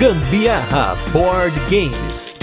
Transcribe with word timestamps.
Gambiarra 0.00 0.96
Board 1.12 1.54
Games. 1.68 2.34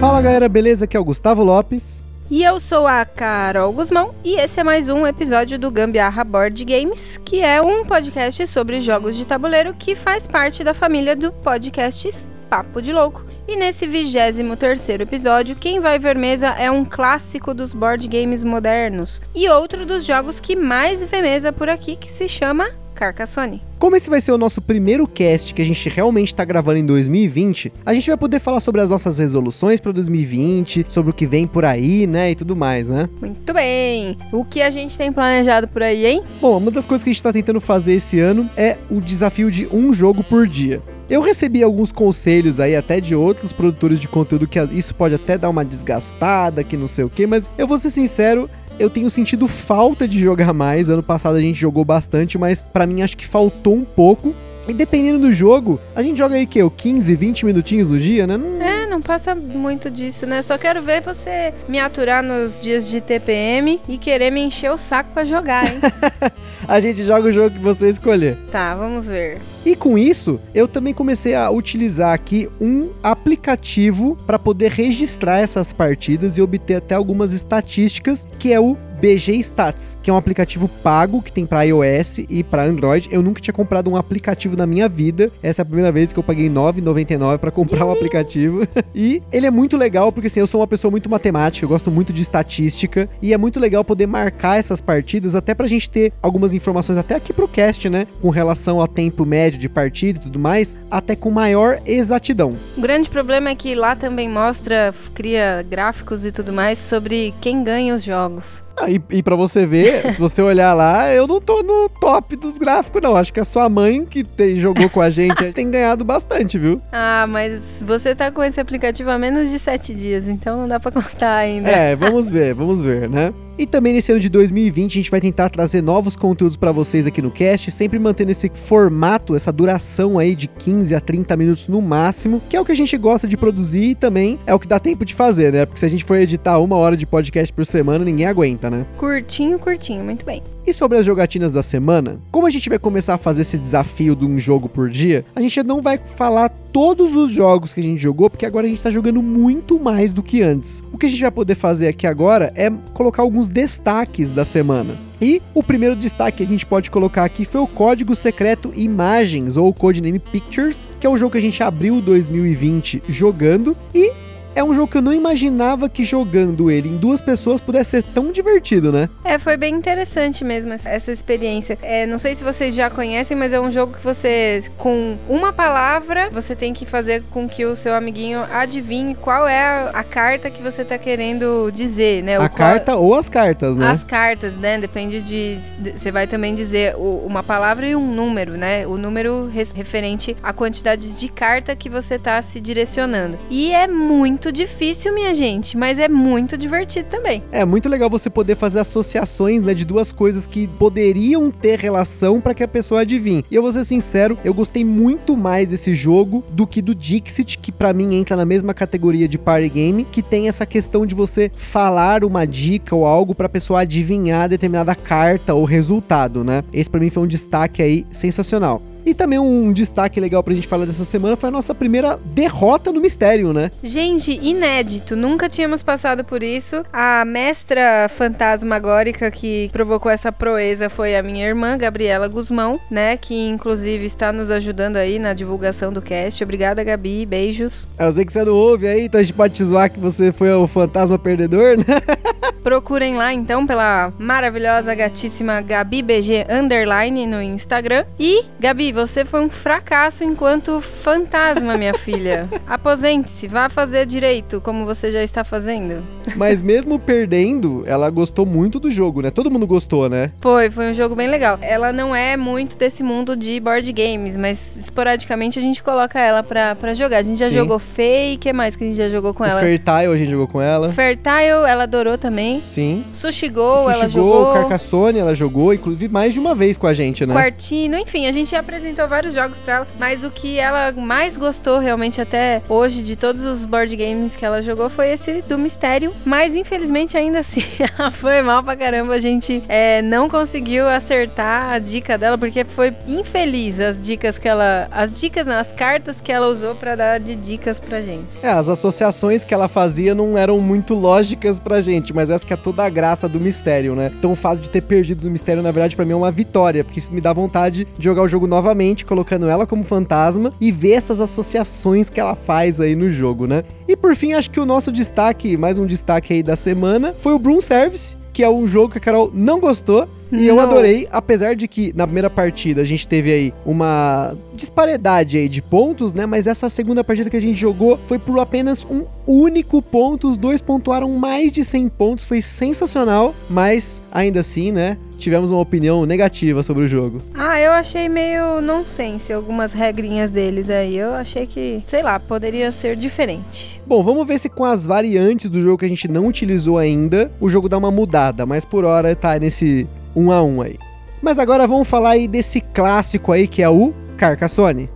Fala 0.00 0.20
galera, 0.20 0.48
beleza? 0.48 0.86
Aqui 0.86 0.96
é 0.96 0.98
o 0.98 1.04
Gustavo 1.04 1.44
Lopes. 1.44 2.02
E 2.28 2.42
eu 2.42 2.58
sou 2.58 2.84
a 2.88 3.04
Carol 3.04 3.72
Guzmão 3.72 4.12
e 4.24 4.40
esse 4.40 4.58
é 4.58 4.64
mais 4.64 4.88
um 4.88 5.06
episódio 5.06 5.56
do 5.56 5.70
Gambiarra 5.70 6.24
Board 6.24 6.64
Games, 6.64 7.16
que 7.24 7.42
é 7.42 7.62
um 7.62 7.84
podcast 7.84 8.44
sobre 8.48 8.80
jogos 8.80 9.14
de 9.16 9.24
tabuleiro 9.24 9.72
que 9.78 9.94
faz 9.94 10.26
parte 10.26 10.64
da 10.64 10.74
família 10.74 11.14
do 11.14 11.30
podcast 11.30 12.26
Papo 12.50 12.82
de 12.82 12.92
Louco. 12.92 13.24
E 13.46 13.54
nesse 13.54 13.86
23 13.86 14.58
terceiro 14.58 15.04
episódio, 15.04 15.54
quem 15.54 15.78
vai 15.78 16.00
ver 16.00 16.16
mesa 16.16 16.48
é 16.48 16.68
um 16.68 16.84
clássico 16.84 17.54
dos 17.54 17.72
board 17.72 18.08
games 18.08 18.42
modernos 18.42 19.22
e 19.32 19.48
outro 19.48 19.86
dos 19.86 20.04
jogos 20.04 20.40
que 20.40 20.56
mais 20.56 21.04
vê 21.04 21.22
mesa 21.22 21.52
por 21.52 21.68
aqui, 21.68 21.94
que 21.94 22.10
se 22.10 22.26
chama 22.26 22.68
Carcassonne. 22.92 23.62
Como 23.78 23.94
esse 23.94 24.10
vai 24.10 24.20
ser 24.20 24.32
o 24.32 24.38
nosso 24.38 24.60
primeiro 24.60 25.06
cast 25.06 25.54
que 25.54 25.62
a 25.62 25.64
gente 25.64 25.88
realmente 25.88 26.34
tá 26.34 26.44
gravando 26.44 26.78
em 26.78 26.84
2020, 26.84 27.72
a 27.86 27.94
gente 27.94 28.08
vai 28.08 28.16
poder 28.16 28.40
falar 28.40 28.58
sobre 28.58 28.80
as 28.80 28.88
nossas 28.88 29.18
resoluções 29.18 29.80
para 29.80 29.92
2020, 29.92 30.86
sobre 30.88 31.12
o 31.12 31.14
que 31.14 31.26
vem 31.26 31.46
por 31.46 31.64
aí, 31.64 32.06
né, 32.06 32.32
e 32.32 32.34
tudo 32.34 32.56
mais, 32.56 32.88
né? 32.88 33.08
Muito 33.20 33.54
bem. 33.54 34.16
O 34.32 34.44
que 34.44 34.60
a 34.60 34.70
gente 34.70 34.98
tem 34.98 35.12
planejado 35.12 35.68
por 35.68 35.82
aí, 35.82 36.04
hein? 36.04 36.22
Bom, 36.40 36.58
uma 36.58 36.70
das 36.72 36.84
coisas 36.84 37.04
que 37.04 37.10
a 37.10 37.12
gente 37.12 37.22
tá 37.22 37.32
tentando 37.32 37.60
fazer 37.60 37.94
esse 37.94 38.18
ano 38.18 38.50
é 38.56 38.76
o 38.90 39.00
desafio 39.00 39.50
de 39.50 39.68
um 39.72 39.92
jogo 39.92 40.24
por 40.24 40.46
dia. 40.46 40.82
Eu 41.10 41.20
recebi 41.20 41.60
alguns 41.60 41.90
conselhos 41.90 42.60
aí 42.60 42.76
até 42.76 43.00
de 43.00 43.16
outros 43.16 43.52
produtores 43.52 43.98
de 43.98 44.06
conteúdo 44.06 44.46
que 44.46 44.60
isso 44.72 44.94
pode 44.94 45.12
até 45.12 45.36
dar 45.36 45.50
uma 45.50 45.64
desgastada, 45.64 46.62
que 46.62 46.76
não 46.76 46.86
sei 46.86 47.02
o 47.02 47.10
que, 47.10 47.26
mas 47.26 47.50
eu 47.58 47.66
vou 47.66 47.76
ser 47.78 47.90
sincero, 47.90 48.48
eu 48.78 48.88
tenho 48.88 49.10
sentido 49.10 49.48
falta 49.48 50.06
de 50.06 50.20
jogar 50.20 50.52
mais. 50.52 50.88
Ano 50.88 51.02
passado 51.02 51.34
a 51.34 51.40
gente 51.40 51.58
jogou 51.58 51.84
bastante, 51.84 52.38
mas 52.38 52.62
para 52.62 52.86
mim 52.86 53.02
acho 53.02 53.16
que 53.16 53.26
faltou 53.26 53.74
um 53.74 53.84
pouco. 53.84 54.32
E 54.68 54.72
dependendo 54.72 55.18
do 55.18 55.32
jogo, 55.32 55.80
a 55.96 56.02
gente 56.02 56.16
joga 56.16 56.36
aí 56.36 56.46
que 56.46 56.62
o 56.62 56.70
15, 56.70 57.16
20 57.16 57.44
minutinhos 57.44 57.90
no 57.90 57.98
dia, 57.98 58.24
né? 58.24 58.36
Não... 58.36 58.62
É, 58.62 58.79
não 58.90 59.00
passa 59.00 59.34
muito 59.34 59.88
disso, 59.88 60.26
né? 60.26 60.42
Só 60.42 60.58
quero 60.58 60.82
ver 60.82 61.00
você 61.00 61.54
me 61.68 61.78
aturar 61.78 62.22
nos 62.22 62.60
dias 62.60 62.88
de 62.88 63.00
TPM 63.00 63.80
e 63.88 63.96
querer 63.96 64.30
me 64.30 64.40
encher 64.40 64.70
o 64.70 64.76
saco 64.76 65.10
para 65.14 65.24
jogar, 65.24 65.64
hein? 65.64 65.80
a 66.66 66.80
gente 66.80 67.02
joga 67.04 67.28
o 67.28 67.32
jogo 67.32 67.54
que 67.54 67.62
você 67.62 67.88
escolher. 67.88 68.36
Tá, 68.50 68.74
vamos 68.74 69.06
ver. 69.06 69.38
E 69.64 69.76
com 69.76 69.96
isso, 69.96 70.40
eu 70.54 70.66
também 70.66 70.92
comecei 70.92 71.34
a 71.34 71.50
utilizar 71.50 72.12
aqui 72.12 72.48
um 72.60 72.90
aplicativo 73.02 74.16
para 74.26 74.38
poder 74.38 74.72
registrar 74.72 75.38
essas 75.40 75.72
partidas 75.72 76.36
e 76.36 76.42
obter 76.42 76.76
até 76.76 76.94
algumas 76.94 77.32
estatísticas, 77.32 78.26
que 78.38 78.52
é 78.52 78.58
o 78.58 78.76
BG 79.00 79.38
Stats, 79.38 79.96
que 80.02 80.10
é 80.10 80.12
um 80.12 80.16
aplicativo 80.16 80.68
pago 80.68 81.22
que 81.22 81.32
tem 81.32 81.46
para 81.46 81.62
iOS 81.62 82.18
e 82.28 82.44
para 82.44 82.64
Android. 82.64 83.08
Eu 83.10 83.22
nunca 83.22 83.40
tinha 83.40 83.54
comprado 83.54 83.90
um 83.90 83.96
aplicativo 83.96 84.56
na 84.56 84.66
minha 84.66 84.88
vida. 84.88 85.30
Essa 85.42 85.62
é 85.62 85.64
a 85.64 85.66
primeira 85.66 85.90
vez 85.90 86.12
que 86.12 86.18
eu 86.18 86.22
paguei 86.22 86.48
R$ 86.48 86.54
9,99 86.54 87.38
para 87.38 87.50
comprar 87.50 87.86
um 87.86 87.92
aplicativo. 87.92 88.66
e 88.94 89.22
ele 89.32 89.46
é 89.46 89.50
muito 89.50 89.76
legal 89.76 90.12
porque 90.12 90.26
assim, 90.26 90.40
eu 90.40 90.46
sou 90.46 90.60
uma 90.60 90.66
pessoa 90.66 90.90
muito 90.90 91.08
matemática, 91.08 91.64
eu 91.64 91.68
gosto 91.68 91.90
muito 91.90 92.12
de 92.12 92.20
estatística 92.20 93.08
e 93.22 93.32
é 93.32 93.38
muito 93.38 93.58
legal 93.58 93.82
poder 93.82 94.06
marcar 94.06 94.58
essas 94.58 94.80
partidas 94.80 95.34
até 95.34 95.54
pra 95.54 95.66
gente 95.66 95.88
ter 95.88 96.12
algumas 96.22 96.52
informações 96.52 96.98
até 96.98 97.14
aqui 97.14 97.32
pro 97.32 97.48
cast, 97.48 97.88
né, 97.88 98.06
com 98.20 98.28
relação 98.28 98.80
ao 98.80 98.86
tempo 98.86 99.24
médio 99.24 99.58
de 99.58 99.68
partida 99.68 100.18
e 100.18 100.22
tudo 100.22 100.38
mais, 100.38 100.76
até 100.90 101.16
com 101.16 101.30
maior 101.30 101.80
exatidão. 101.86 102.56
O 102.76 102.80
grande 102.80 103.08
problema 103.08 103.50
é 103.50 103.54
que 103.54 103.74
lá 103.74 103.96
também 103.96 104.28
mostra, 104.28 104.94
cria 105.14 105.64
gráficos 105.68 106.24
e 106.24 106.32
tudo 106.32 106.52
mais 106.52 106.78
sobre 106.78 107.34
quem 107.40 107.64
ganha 107.64 107.94
os 107.94 108.02
jogos. 108.02 108.62
Ah, 108.78 108.90
e, 108.90 109.00
e 109.10 109.22
para 109.22 109.36
você 109.36 109.66
ver, 109.66 110.10
se 110.12 110.20
você 110.20 110.40
olhar 110.42 110.72
lá, 110.74 111.12
eu 111.12 111.26
não 111.26 111.40
tô 111.40 111.62
no 111.62 111.88
top 111.88 112.36
dos 112.36 112.58
gráficos, 112.58 113.02
não. 113.02 113.16
Acho 113.16 113.32
que 113.32 113.40
a 113.40 113.44
sua 113.44 113.68
mãe, 113.68 114.04
que 114.04 114.24
te, 114.24 114.56
jogou 114.56 114.88
com 114.88 115.00
a 115.00 115.10
gente, 115.10 115.52
tem 115.52 115.70
ganhado 115.70 116.04
bastante, 116.04 116.58
viu? 116.58 116.80
Ah, 116.92 117.26
mas 117.28 117.82
você 117.86 118.14
tá 118.14 118.30
com 118.30 118.42
esse 118.42 118.60
aplicativo 118.60 119.10
há 119.10 119.18
menos 119.18 119.48
de 119.48 119.58
sete 119.58 119.94
dias, 119.94 120.28
então 120.28 120.56
não 120.58 120.68
dá 120.68 120.80
pra 120.80 120.92
contar 120.92 121.36
ainda. 121.36 121.70
É, 121.70 121.94
vamos 121.96 122.28
ver, 122.30 122.54
vamos 122.54 122.80
ver, 122.80 123.08
né? 123.08 123.32
E 123.60 123.66
também 123.66 123.92
nesse 123.92 124.10
ano 124.10 124.18
de 124.18 124.30
2020 124.30 124.92
a 124.92 124.94
gente 124.94 125.10
vai 125.10 125.20
tentar 125.20 125.50
trazer 125.50 125.82
novos 125.82 126.16
conteúdos 126.16 126.56
para 126.56 126.72
vocês 126.72 127.06
aqui 127.06 127.20
no 127.20 127.30
cast, 127.30 127.70
sempre 127.70 127.98
mantendo 127.98 128.30
esse 128.30 128.50
formato, 128.54 129.36
essa 129.36 129.52
duração 129.52 130.18
aí 130.18 130.34
de 130.34 130.48
15 130.48 130.94
a 130.94 131.00
30 131.00 131.36
minutos 131.36 131.68
no 131.68 131.82
máximo, 131.82 132.40
que 132.48 132.56
é 132.56 132.60
o 132.60 132.64
que 132.64 132.72
a 132.72 132.74
gente 132.74 132.96
gosta 132.96 133.28
de 133.28 133.36
produzir 133.36 133.90
e 133.90 133.94
também 133.94 134.38
é 134.46 134.54
o 134.54 134.58
que 134.58 134.66
dá 134.66 134.80
tempo 134.80 135.04
de 135.04 135.14
fazer, 135.14 135.52
né? 135.52 135.66
Porque 135.66 135.78
se 135.78 135.84
a 135.84 135.90
gente 135.90 136.04
for 136.04 136.16
editar 136.16 136.58
uma 136.58 136.76
hora 136.76 136.96
de 136.96 137.04
podcast 137.06 137.52
por 137.52 137.66
semana, 137.66 138.02
ninguém 138.02 138.24
aguenta, 138.24 138.59
né? 138.68 138.84
Curtinho, 138.98 139.58
curtinho, 139.58 140.04
muito 140.04 140.26
bem. 140.26 140.42
E 140.66 140.72
sobre 140.72 140.98
as 140.98 141.06
jogatinas 141.06 141.52
da 141.52 141.62
semana, 141.62 142.20
como 142.30 142.46
a 142.46 142.50
gente 142.50 142.68
vai 142.68 142.78
começar 142.78 143.14
a 143.14 143.18
fazer 143.18 143.42
esse 143.42 143.56
desafio 143.56 144.14
de 144.14 144.24
um 144.24 144.38
jogo 144.38 144.68
por 144.68 144.90
dia, 144.90 145.24
a 145.34 145.40
gente 145.40 145.62
não 145.62 145.80
vai 145.80 145.98
falar 145.98 146.48
todos 146.48 147.16
os 147.16 147.30
jogos 147.30 147.72
que 147.72 147.80
a 147.80 147.82
gente 147.82 148.00
jogou, 148.00 148.28
porque 148.28 148.46
agora 148.46 148.66
a 148.66 148.68
gente 148.68 148.82
tá 148.82 148.90
jogando 148.90 149.22
muito 149.22 149.80
mais 149.80 150.12
do 150.12 150.22
que 150.22 150.42
antes. 150.42 150.82
O 150.92 150.98
que 150.98 151.06
a 151.06 151.08
gente 151.08 151.22
vai 151.22 151.30
poder 151.30 151.54
fazer 151.54 151.88
aqui 151.88 152.06
agora 152.06 152.52
é 152.54 152.70
colocar 152.92 153.22
alguns 153.22 153.48
destaques 153.48 154.30
da 154.30 154.44
semana. 154.44 154.94
E 155.20 155.42
o 155.54 155.62
primeiro 155.62 155.96
destaque 155.96 156.38
que 156.38 156.42
a 156.44 156.46
gente 156.46 156.64
pode 156.64 156.90
colocar 156.90 157.24
aqui 157.24 157.44
foi 157.44 157.60
o 157.60 157.66
Código 157.66 158.14
Secreto 158.14 158.72
Imagens, 158.74 159.56
ou 159.56 159.72
Codename 159.72 160.18
Pictures, 160.18 160.88
que 160.98 161.06
é 161.06 161.10
um 161.10 161.16
jogo 161.16 161.32
que 161.32 161.38
a 161.38 161.42
gente 161.42 161.62
abriu 161.62 162.00
2020 162.00 163.02
jogando 163.08 163.76
e 163.94 164.12
é 164.54 164.64
um 164.64 164.74
jogo 164.74 164.90
que 164.90 164.98
eu 164.98 165.02
não 165.02 165.12
imaginava 165.12 165.88
que 165.88 166.04
jogando 166.04 166.70
ele 166.70 166.88
em 166.88 166.96
duas 166.96 167.20
pessoas 167.20 167.60
pudesse 167.60 167.90
ser 167.90 168.02
tão 168.02 168.32
divertido, 168.32 168.92
né? 168.92 169.08
É, 169.24 169.38
foi 169.38 169.56
bem 169.56 169.74
interessante 169.74 170.44
mesmo 170.44 170.72
essa 170.72 171.12
experiência. 171.12 171.78
É, 171.82 172.06
não 172.06 172.18
sei 172.18 172.34
se 172.34 172.42
vocês 172.42 172.74
já 172.74 172.90
conhecem, 172.90 173.36
mas 173.36 173.52
é 173.52 173.60
um 173.60 173.70
jogo 173.70 173.94
que 173.94 174.02
você, 174.02 174.64
com 174.76 175.16
uma 175.28 175.52
palavra, 175.52 176.28
você 176.30 176.54
tem 176.54 176.72
que 176.72 176.84
fazer 176.86 177.22
com 177.30 177.48
que 177.48 177.64
o 177.64 177.76
seu 177.76 177.94
amiguinho 177.94 178.40
adivinhe 178.52 179.14
qual 179.14 179.46
é 179.46 179.62
a, 179.62 179.90
a 179.94 180.04
carta 180.04 180.50
que 180.50 180.62
você 180.62 180.84
tá 180.84 180.98
querendo 180.98 181.70
dizer, 181.70 182.22
né? 182.22 182.36
a 182.36 182.48
qual... 182.48 182.50
carta 182.50 182.96
ou 182.96 183.14
as 183.14 183.28
cartas, 183.28 183.76
né? 183.76 183.90
As 183.90 184.04
cartas, 184.04 184.56
né? 184.56 184.78
Depende 184.78 185.20
de. 185.20 185.58
Você 185.96 186.10
vai 186.10 186.26
também 186.26 186.54
dizer 186.54 186.94
o, 186.96 187.24
uma 187.26 187.42
palavra 187.42 187.86
e 187.86 187.94
um 187.94 188.06
número, 188.06 188.56
né? 188.56 188.86
O 188.86 188.96
número 188.96 189.50
referente 189.74 190.36
a 190.42 190.52
quantidades 190.52 191.18
de 191.18 191.28
carta 191.28 191.76
que 191.76 191.88
você 191.88 192.18
tá 192.18 192.40
se 192.42 192.60
direcionando. 192.60 193.38
E 193.48 193.72
é 193.72 193.86
muito 193.86 194.39
muito 194.40 194.52
difícil, 194.52 195.12
minha 195.12 195.34
gente, 195.34 195.76
mas 195.76 195.98
é 195.98 196.08
muito 196.08 196.56
divertido 196.56 197.08
também. 197.10 197.42
É 197.52 197.62
muito 197.62 197.90
legal 197.90 198.08
você 198.08 198.30
poder 198.30 198.56
fazer 198.56 198.80
associações, 198.80 199.62
né, 199.62 199.74
de 199.74 199.84
duas 199.84 200.10
coisas 200.12 200.46
que 200.46 200.66
poderiam 200.66 201.50
ter 201.50 201.78
relação 201.78 202.40
para 202.40 202.54
que 202.54 202.62
a 202.62 202.68
pessoa 202.68 203.02
adivinhe. 203.02 203.44
E 203.50 203.54
eu 203.54 203.60
vou 203.60 203.70
ser 203.70 203.84
sincero, 203.84 204.38
eu 204.42 204.54
gostei 204.54 204.82
muito 204.82 205.36
mais 205.36 205.68
desse 205.68 205.94
jogo 205.94 206.42
do 206.52 206.66
que 206.66 206.80
do 206.80 206.94
Dixit, 206.94 207.58
que 207.58 207.70
para 207.70 207.92
mim 207.92 208.14
entra 208.14 208.34
na 208.34 208.46
mesma 208.46 208.72
categoria 208.72 209.28
de 209.28 209.36
party 209.36 209.68
game, 209.68 210.04
que 210.04 210.22
tem 210.22 210.48
essa 210.48 210.64
questão 210.64 211.04
de 211.04 211.14
você 211.14 211.50
falar 211.54 212.24
uma 212.24 212.46
dica 212.46 212.96
ou 212.96 213.04
algo 213.04 213.34
para 213.34 213.44
a 213.44 213.50
pessoa 213.50 213.82
adivinhar 213.82 214.48
determinada 214.48 214.94
carta 214.94 215.52
ou 215.52 215.66
resultado, 215.66 216.42
né? 216.42 216.64
Esse 216.72 216.88
para 216.88 217.00
mim 217.00 217.10
foi 217.10 217.24
um 217.24 217.26
destaque 217.26 217.82
aí 217.82 218.06
sensacional. 218.10 218.80
E 219.04 219.14
também 219.14 219.38
um 219.38 219.72
destaque 219.72 220.20
legal 220.20 220.42
pra 220.42 220.54
gente 220.54 220.66
falar 220.66 220.84
dessa 220.84 221.04
semana 221.04 221.36
foi 221.36 221.48
a 221.48 221.52
nossa 221.52 221.74
primeira 221.74 222.18
derrota 222.24 222.92
no 222.92 223.00
mistério, 223.00 223.52
né? 223.52 223.70
Gente, 223.82 224.32
inédito. 224.42 225.16
Nunca 225.16 225.48
tínhamos 225.48 225.82
passado 225.82 226.24
por 226.24 226.42
isso. 226.42 226.84
A 226.92 227.24
mestra 227.24 228.08
fantasmagórica 228.08 229.30
que 229.30 229.68
provocou 229.72 230.10
essa 230.10 230.30
proeza 230.30 230.88
foi 230.88 231.16
a 231.16 231.22
minha 231.22 231.46
irmã, 231.46 231.76
Gabriela 231.76 232.28
Guzmão, 232.28 232.80
né? 232.90 233.16
Que 233.16 233.48
inclusive 233.48 234.04
está 234.04 234.32
nos 234.32 234.50
ajudando 234.50 234.96
aí 234.96 235.18
na 235.18 235.32
divulgação 235.32 235.92
do 235.92 236.02
cast. 236.02 236.42
Obrigada, 236.42 236.82
Gabi. 236.84 237.26
Beijos. 237.26 237.88
Eu 237.98 238.12
sei 238.12 238.24
que 238.24 238.32
você 238.32 238.44
não 238.44 238.54
ouve 238.54 238.86
aí, 238.86 239.04
então 239.04 239.20
a 239.20 239.22
gente 239.22 239.34
pode 239.34 239.54
te 239.54 239.64
zoar 239.64 239.90
que 239.90 240.00
você 240.00 240.32
foi 240.32 240.50
o 240.52 240.66
fantasma 240.66 241.18
perdedor, 241.18 241.76
né? 241.76 241.84
Procurem 242.62 243.16
lá 243.16 243.32
então 243.32 243.66
pela 243.66 244.12
maravilhosa, 244.18 244.94
gatíssima 244.94 245.60
Gabi 245.60 246.02
BG 246.02 246.46
Underline 246.50 247.26
no 247.26 247.40
Instagram. 247.40 248.04
E, 248.18 248.44
Gabi, 248.58 248.89
você 248.92 249.24
foi 249.24 249.40
um 249.40 249.50
fracasso 249.50 250.24
enquanto 250.24 250.80
fantasma, 250.80 251.76
minha 251.76 251.94
filha. 251.94 252.48
Aposente-se, 252.66 253.46
vá 253.46 253.68
fazer 253.68 254.06
direito, 254.06 254.60
como 254.60 254.84
você 254.84 255.10
já 255.10 255.22
está 255.22 255.44
fazendo. 255.44 256.02
Mas 256.36 256.62
mesmo 256.62 256.98
perdendo, 256.98 257.82
ela 257.86 258.08
gostou 258.10 258.44
muito 258.46 258.78
do 258.78 258.90
jogo, 258.90 259.22
né? 259.22 259.30
Todo 259.30 259.50
mundo 259.50 259.66
gostou, 259.66 260.08
né? 260.08 260.32
Foi, 260.40 260.70
foi 260.70 260.90
um 260.90 260.94
jogo 260.94 261.14
bem 261.14 261.28
legal. 261.28 261.58
Ela 261.62 261.92
não 261.92 262.14
é 262.14 262.36
muito 262.36 262.76
desse 262.76 263.02
mundo 263.02 263.36
de 263.36 263.58
board 263.60 263.92
games, 263.92 264.36
mas 264.36 264.76
esporadicamente 264.76 265.58
a 265.58 265.62
gente 265.62 265.82
coloca 265.82 266.18
ela 266.18 266.42
pra, 266.42 266.74
pra 266.74 266.94
jogar. 266.94 267.18
A 267.18 267.22
gente 267.22 267.38
já 267.38 267.48
Sim. 267.48 267.54
jogou 267.54 267.78
Fake, 267.78 268.36
o 268.36 268.38
que 268.38 268.52
mais 268.52 268.76
que 268.76 268.84
a 268.84 268.86
gente 268.86 268.96
já 268.96 269.08
jogou 269.08 269.32
com 269.32 269.42
o 269.42 269.46
ela? 269.46 269.60
Fertile 269.60 270.12
a 270.12 270.16
gente 270.16 270.30
jogou 270.30 270.46
com 270.46 270.60
ela. 270.60 270.92
Fertile, 270.92 271.66
ela 271.68 271.84
adorou 271.84 272.18
também. 272.18 272.60
Sim. 272.64 273.04
Sushi 273.14 273.48
Go, 273.48 273.84
Sushi 273.84 273.98
ela 273.98 274.04
Go, 274.06 274.10
jogou. 274.10 274.52
Carcassonne, 274.52 275.18
ela 275.18 275.34
jogou, 275.34 275.72
inclusive 275.72 276.12
mais 276.12 276.32
de 276.32 276.40
uma 276.40 276.54
vez 276.54 276.76
com 276.76 276.86
a 276.86 276.92
gente, 276.92 277.24
né? 277.26 277.34
Quartino, 277.34 277.96
enfim, 277.96 278.26
a 278.26 278.32
gente 278.32 278.54
apresentou 278.54 278.79
apresentou 278.80 279.06
vários 279.06 279.34
jogos 279.34 279.58
pra 279.58 279.74
ela, 279.74 279.86
mas 279.98 280.24
o 280.24 280.30
que 280.30 280.58
ela 280.58 280.90
mais 280.92 281.36
gostou 281.36 281.78
realmente 281.78 282.20
até 282.20 282.62
hoje 282.66 283.02
de 283.02 283.14
todos 283.14 283.44
os 283.44 283.66
board 283.66 283.94
games 283.94 284.34
que 284.34 284.44
ela 284.44 284.62
jogou 284.62 284.88
foi 284.88 285.10
esse 285.10 285.42
do 285.42 285.58
Mistério. 285.58 286.12
Mas 286.24 286.56
infelizmente 286.56 287.16
ainda 287.16 287.40
assim 287.40 287.62
ela 287.78 288.10
foi 288.10 288.40
mal 288.40 288.62
pra 288.62 288.74
caramba. 288.74 289.14
A 289.14 289.18
gente 289.18 289.62
é, 289.68 290.00
não 290.00 290.28
conseguiu 290.28 290.88
acertar 290.88 291.72
a 291.72 291.78
dica 291.78 292.16
dela 292.16 292.38
porque 292.38 292.64
foi 292.64 292.94
infeliz 293.06 293.78
as 293.78 294.00
dicas 294.00 294.38
que 294.38 294.48
ela. 294.48 294.88
As 294.90 295.20
dicas, 295.20 295.46
não, 295.46 295.56
as 295.56 295.70
cartas 295.70 296.20
que 296.20 296.32
ela 296.32 296.48
usou 296.48 296.74
pra 296.74 296.96
dar 296.96 297.20
de 297.20 297.34
dicas 297.34 297.78
pra 297.78 298.00
gente. 298.00 298.38
É, 298.42 298.48
as 298.48 298.68
associações 298.68 299.44
que 299.44 299.52
ela 299.52 299.68
fazia 299.68 300.14
não 300.14 300.38
eram 300.38 300.58
muito 300.58 300.94
lógicas 300.94 301.58
pra 301.58 301.80
gente, 301.82 302.14
mas 302.14 302.30
essa 302.30 302.46
que 302.46 302.54
é 302.54 302.56
toda 302.56 302.82
a 302.82 302.88
graça 302.88 303.28
do 303.28 303.38
mistério, 303.38 303.94
né? 303.94 304.10
Então 304.18 304.32
o 304.32 304.36
fato 304.36 304.60
de 304.60 304.70
ter 304.70 304.80
perdido 304.80 305.24
no 305.24 305.30
mistério, 305.30 305.62
na 305.62 305.70
verdade, 305.70 305.94
pra 305.94 306.04
mim 306.04 306.12
é 306.12 306.16
uma 306.16 306.30
vitória, 306.30 306.82
porque 306.82 306.98
isso 306.98 307.12
me 307.12 307.20
dá 307.20 307.32
vontade 307.32 307.86
de 307.98 308.04
jogar 308.04 308.22
o 308.22 308.28
jogo 308.28 308.46
novamente, 308.46 308.69
colocando 309.04 309.48
ela 309.48 309.66
como 309.66 309.82
fantasma 309.84 310.52
e 310.60 310.70
ver 310.70 310.92
essas 310.92 311.20
associações 311.20 312.08
que 312.10 312.20
ela 312.20 312.34
faz 312.34 312.80
aí 312.80 312.94
no 312.94 313.10
jogo, 313.10 313.46
né? 313.46 313.64
E 313.88 313.96
por 313.96 314.14
fim, 314.16 314.32
acho 314.32 314.50
que 314.50 314.60
o 314.60 314.66
nosso 314.66 314.90
destaque, 314.92 315.56
mais 315.56 315.78
um 315.78 315.86
destaque 315.86 316.32
aí 316.34 316.42
da 316.42 316.56
semana, 316.56 317.14
foi 317.18 317.32
o 317.34 317.38
Broom 317.38 317.60
Service, 317.60 318.16
que 318.32 318.42
é 318.42 318.48
um 318.48 318.66
jogo 318.66 318.92
que 318.92 318.98
a 318.98 319.00
Carol 319.00 319.30
não 319.34 319.58
gostou. 319.60 320.08
E 320.32 320.46
eu 320.46 320.54
Não. 320.54 320.62
adorei, 320.62 321.08
apesar 321.10 321.54
de 321.56 321.66
que 321.66 321.92
na 321.92 322.06
primeira 322.06 322.30
partida 322.30 322.82
a 322.82 322.84
gente 322.84 323.08
teve 323.08 323.32
aí 323.32 323.54
uma 323.66 324.36
disparidade 324.54 325.36
aí 325.36 325.48
de 325.48 325.60
pontos, 325.60 326.12
né? 326.12 326.24
Mas 326.24 326.46
essa 326.46 326.68
segunda 326.68 327.02
partida 327.02 327.28
que 327.28 327.36
a 327.36 327.40
gente 327.40 327.58
jogou 327.58 327.98
foi 328.06 328.16
por 328.16 328.38
apenas 328.38 328.86
um 328.88 329.04
único 329.26 329.82
ponto. 329.82 330.30
Os 330.30 330.38
dois 330.38 330.60
pontuaram 330.60 331.10
mais 331.10 331.50
de 331.50 331.64
100 331.64 331.88
pontos, 331.88 332.24
foi 332.24 332.40
sensacional, 332.40 333.34
mas 333.48 334.00
ainda 334.12 334.38
assim, 334.38 334.70
né? 334.70 334.96
Tivemos 335.20 335.50
uma 335.50 335.60
opinião 335.60 336.06
negativa 336.06 336.62
sobre 336.62 336.84
o 336.84 336.86
jogo. 336.88 337.20
Ah, 337.34 337.60
eu 337.60 337.72
achei 337.72 338.08
meio 338.08 338.62
nonsense 338.62 339.30
algumas 339.32 339.74
regrinhas 339.74 340.32
deles 340.32 340.70
aí. 340.70 340.96
Eu 340.96 341.12
achei 341.12 341.46
que, 341.46 341.82
sei 341.86 342.02
lá, 342.02 342.18
poderia 342.18 342.72
ser 342.72 342.96
diferente. 342.96 343.80
Bom, 343.86 344.02
vamos 344.02 344.26
ver 344.26 344.38
se 344.38 344.48
com 344.48 344.64
as 344.64 344.86
variantes 344.86 345.50
do 345.50 345.60
jogo 345.60 345.78
que 345.78 345.84
a 345.84 345.88
gente 345.88 346.08
não 346.08 346.26
utilizou 346.26 346.78
ainda, 346.78 347.30
o 347.38 347.50
jogo 347.50 347.68
dá 347.68 347.76
uma 347.76 347.90
mudada, 347.90 348.46
mas 348.46 348.64
por 348.64 348.84
hora 348.84 349.14
tá 349.14 349.38
nesse 349.38 349.86
1 350.16 350.32
a 350.32 350.42
1 350.42 350.62
aí. 350.62 350.78
Mas 351.20 351.38
agora 351.38 351.66
vamos 351.66 351.86
falar 351.86 352.12
aí 352.12 352.26
desse 352.26 352.62
clássico 352.62 353.30
aí 353.30 353.46
que 353.46 353.62
é 353.62 353.68
o 353.68 353.92
Carcassonne. 354.16 354.88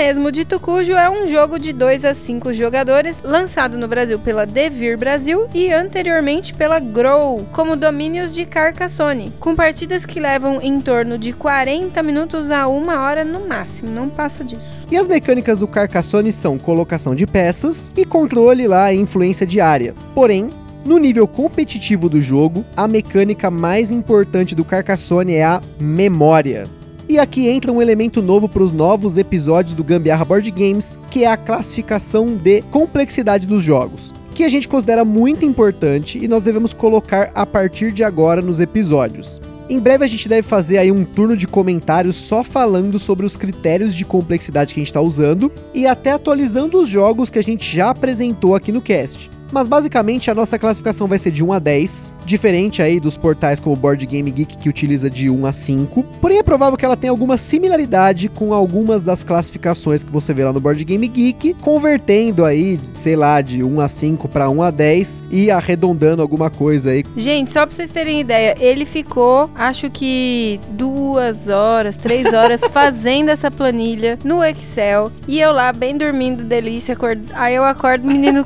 Mesmo, 0.00 0.32
Dito 0.32 0.58
Cujo 0.58 0.94
é 0.94 1.10
um 1.10 1.26
jogo 1.26 1.58
de 1.58 1.74
2 1.74 2.06
a 2.06 2.14
5 2.14 2.54
jogadores, 2.54 3.20
lançado 3.22 3.76
no 3.76 3.86
Brasil 3.86 4.18
pela 4.18 4.46
Devir 4.46 4.96
Brasil 4.96 5.46
e 5.52 5.70
anteriormente 5.70 6.54
pela 6.54 6.80
Grow, 6.80 7.46
como 7.52 7.76
domínios 7.76 8.32
de 8.32 8.46
Carcassonne, 8.46 9.30
com 9.38 9.54
partidas 9.54 10.06
que 10.06 10.18
levam 10.18 10.58
em 10.62 10.80
torno 10.80 11.18
de 11.18 11.34
40 11.34 12.02
minutos 12.02 12.50
a 12.50 12.66
uma 12.66 13.02
hora 13.02 13.26
no 13.26 13.46
máximo, 13.46 13.90
não 13.90 14.08
passa 14.08 14.42
disso. 14.42 14.74
E 14.90 14.96
as 14.96 15.06
mecânicas 15.06 15.58
do 15.58 15.68
Carcassonne 15.68 16.32
são 16.32 16.58
colocação 16.58 17.14
de 17.14 17.26
peças 17.26 17.92
e 17.94 18.06
controle 18.06 18.66
lá 18.66 18.90
e 18.90 18.96
influência 18.96 19.46
de 19.46 19.60
área. 19.60 19.94
Porém, 20.14 20.48
no 20.82 20.96
nível 20.96 21.28
competitivo 21.28 22.08
do 22.08 22.22
jogo, 22.22 22.64
a 22.74 22.88
mecânica 22.88 23.50
mais 23.50 23.90
importante 23.90 24.54
do 24.54 24.64
Carcassonne 24.64 25.34
é 25.34 25.44
a 25.44 25.60
memória. 25.78 26.79
E 27.10 27.18
aqui 27.18 27.48
entra 27.48 27.72
um 27.72 27.82
elemento 27.82 28.22
novo 28.22 28.48
para 28.48 28.62
os 28.62 28.70
novos 28.70 29.18
episódios 29.18 29.74
do 29.74 29.82
Gambiarra 29.82 30.24
Board 30.24 30.48
Games, 30.52 30.96
que 31.10 31.24
é 31.24 31.26
a 31.26 31.36
classificação 31.36 32.36
de 32.36 32.62
complexidade 32.62 33.48
dos 33.48 33.64
jogos, 33.64 34.14
que 34.32 34.44
a 34.44 34.48
gente 34.48 34.68
considera 34.68 35.04
muito 35.04 35.44
importante 35.44 36.22
e 36.22 36.28
nós 36.28 36.40
devemos 36.40 36.72
colocar 36.72 37.32
a 37.34 37.44
partir 37.44 37.90
de 37.90 38.04
agora 38.04 38.40
nos 38.40 38.60
episódios. 38.60 39.42
Em 39.68 39.80
breve 39.80 40.04
a 40.04 40.06
gente 40.06 40.28
deve 40.28 40.46
fazer 40.46 40.78
aí 40.78 40.92
um 40.92 41.04
turno 41.04 41.36
de 41.36 41.48
comentários 41.48 42.14
só 42.14 42.44
falando 42.44 42.96
sobre 42.96 43.26
os 43.26 43.36
critérios 43.36 43.92
de 43.92 44.04
complexidade 44.04 44.72
que 44.72 44.78
a 44.78 44.82
gente 44.82 44.90
está 44.90 45.00
usando 45.00 45.50
e 45.74 45.88
até 45.88 46.12
atualizando 46.12 46.80
os 46.80 46.88
jogos 46.88 47.28
que 47.28 47.40
a 47.40 47.42
gente 47.42 47.74
já 47.74 47.90
apresentou 47.90 48.54
aqui 48.54 48.70
no 48.70 48.80
cast. 48.80 49.28
Mas 49.52 49.66
basicamente 49.66 50.30
a 50.30 50.34
nossa 50.34 50.58
classificação 50.58 51.06
vai 51.06 51.18
ser 51.18 51.30
de 51.30 51.44
1 51.44 51.52
a 51.52 51.58
10, 51.58 52.12
diferente 52.24 52.82
aí 52.82 53.00
dos 53.00 53.16
portais 53.16 53.60
como 53.60 53.74
o 53.74 53.78
Board 53.78 54.04
Game 54.06 54.30
Geek 54.30 54.56
que 54.56 54.68
utiliza 54.68 55.10
de 55.10 55.28
1 55.28 55.46
a 55.46 55.52
5. 55.52 56.02
Porém 56.20 56.38
é 56.38 56.42
provável 56.42 56.76
que 56.76 56.84
ela 56.84 56.96
tenha 56.96 57.10
alguma 57.10 57.36
similaridade 57.36 58.28
com 58.28 58.52
algumas 58.52 59.02
das 59.02 59.24
classificações 59.24 60.04
que 60.04 60.10
você 60.10 60.32
vê 60.32 60.44
lá 60.44 60.52
no 60.52 60.60
Board 60.60 60.84
Game 60.84 61.06
Geek, 61.06 61.54
convertendo 61.60 62.44
aí, 62.44 62.78
sei 62.94 63.16
lá, 63.16 63.40
de 63.40 63.62
1 63.62 63.80
a 63.80 63.88
5 63.88 64.28
para 64.28 64.48
1 64.48 64.62
a 64.62 64.70
10 64.70 65.24
e 65.30 65.50
arredondando 65.50 66.22
alguma 66.22 66.50
coisa 66.50 66.90
aí. 66.90 67.04
Gente, 67.16 67.50
só 67.50 67.66
pra 67.66 67.74
vocês 67.74 67.90
terem 67.90 68.20
ideia, 68.20 68.56
ele 68.60 68.86
ficou, 68.86 69.50
acho 69.54 69.90
que 69.90 70.60
duas 70.70 71.48
horas, 71.48 71.96
três 71.96 72.32
horas 72.32 72.60
fazendo 72.72 73.30
essa 73.30 73.50
planilha 73.50 74.18
no 74.24 74.44
Excel 74.44 75.10
e 75.26 75.40
eu 75.40 75.52
lá 75.52 75.72
bem 75.72 75.96
dormindo, 75.96 76.44
delícia, 76.44 76.94
acord... 76.94 77.20
aí 77.34 77.54
eu 77.54 77.64
acordo, 77.64 78.06
menino 78.06 78.44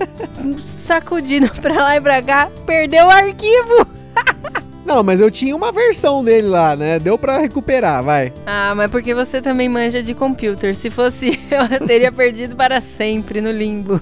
sacudindo 0.66 1.50
pra 1.60 1.74
lá 1.74 1.96
e 1.96 2.00
pra 2.00 2.22
cá, 2.22 2.50
perdeu 2.66 3.06
o 3.06 3.10
arquivo. 3.10 3.86
Não, 4.84 5.02
mas 5.02 5.18
eu 5.18 5.30
tinha 5.30 5.56
uma 5.56 5.72
versão 5.72 6.22
dele 6.22 6.46
lá, 6.46 6.76
né? 6.76 6.98
Deu 6.98 7.18
pra 7.18 7.38
recuperar, 7.38 8.02
vai. 8.02 8.32
Ah, 8.44 8.74
mas 8.76 8.90
porque 8.90 9.14
você 9.14 9.40
também 9.40 9.66
manja 9.66 10.02
de 10.02 10.12
computer. 10.12 10.74
Se 10.74 10.90
fosse 10.90 11.40
eu, 11.50 11.86
teria 11.86 12.12
perdido 12.12 12.54
para 12.54 12.80
sempre 12.82 13.40
no 13.40 13.50
limbo. 13.50 13.98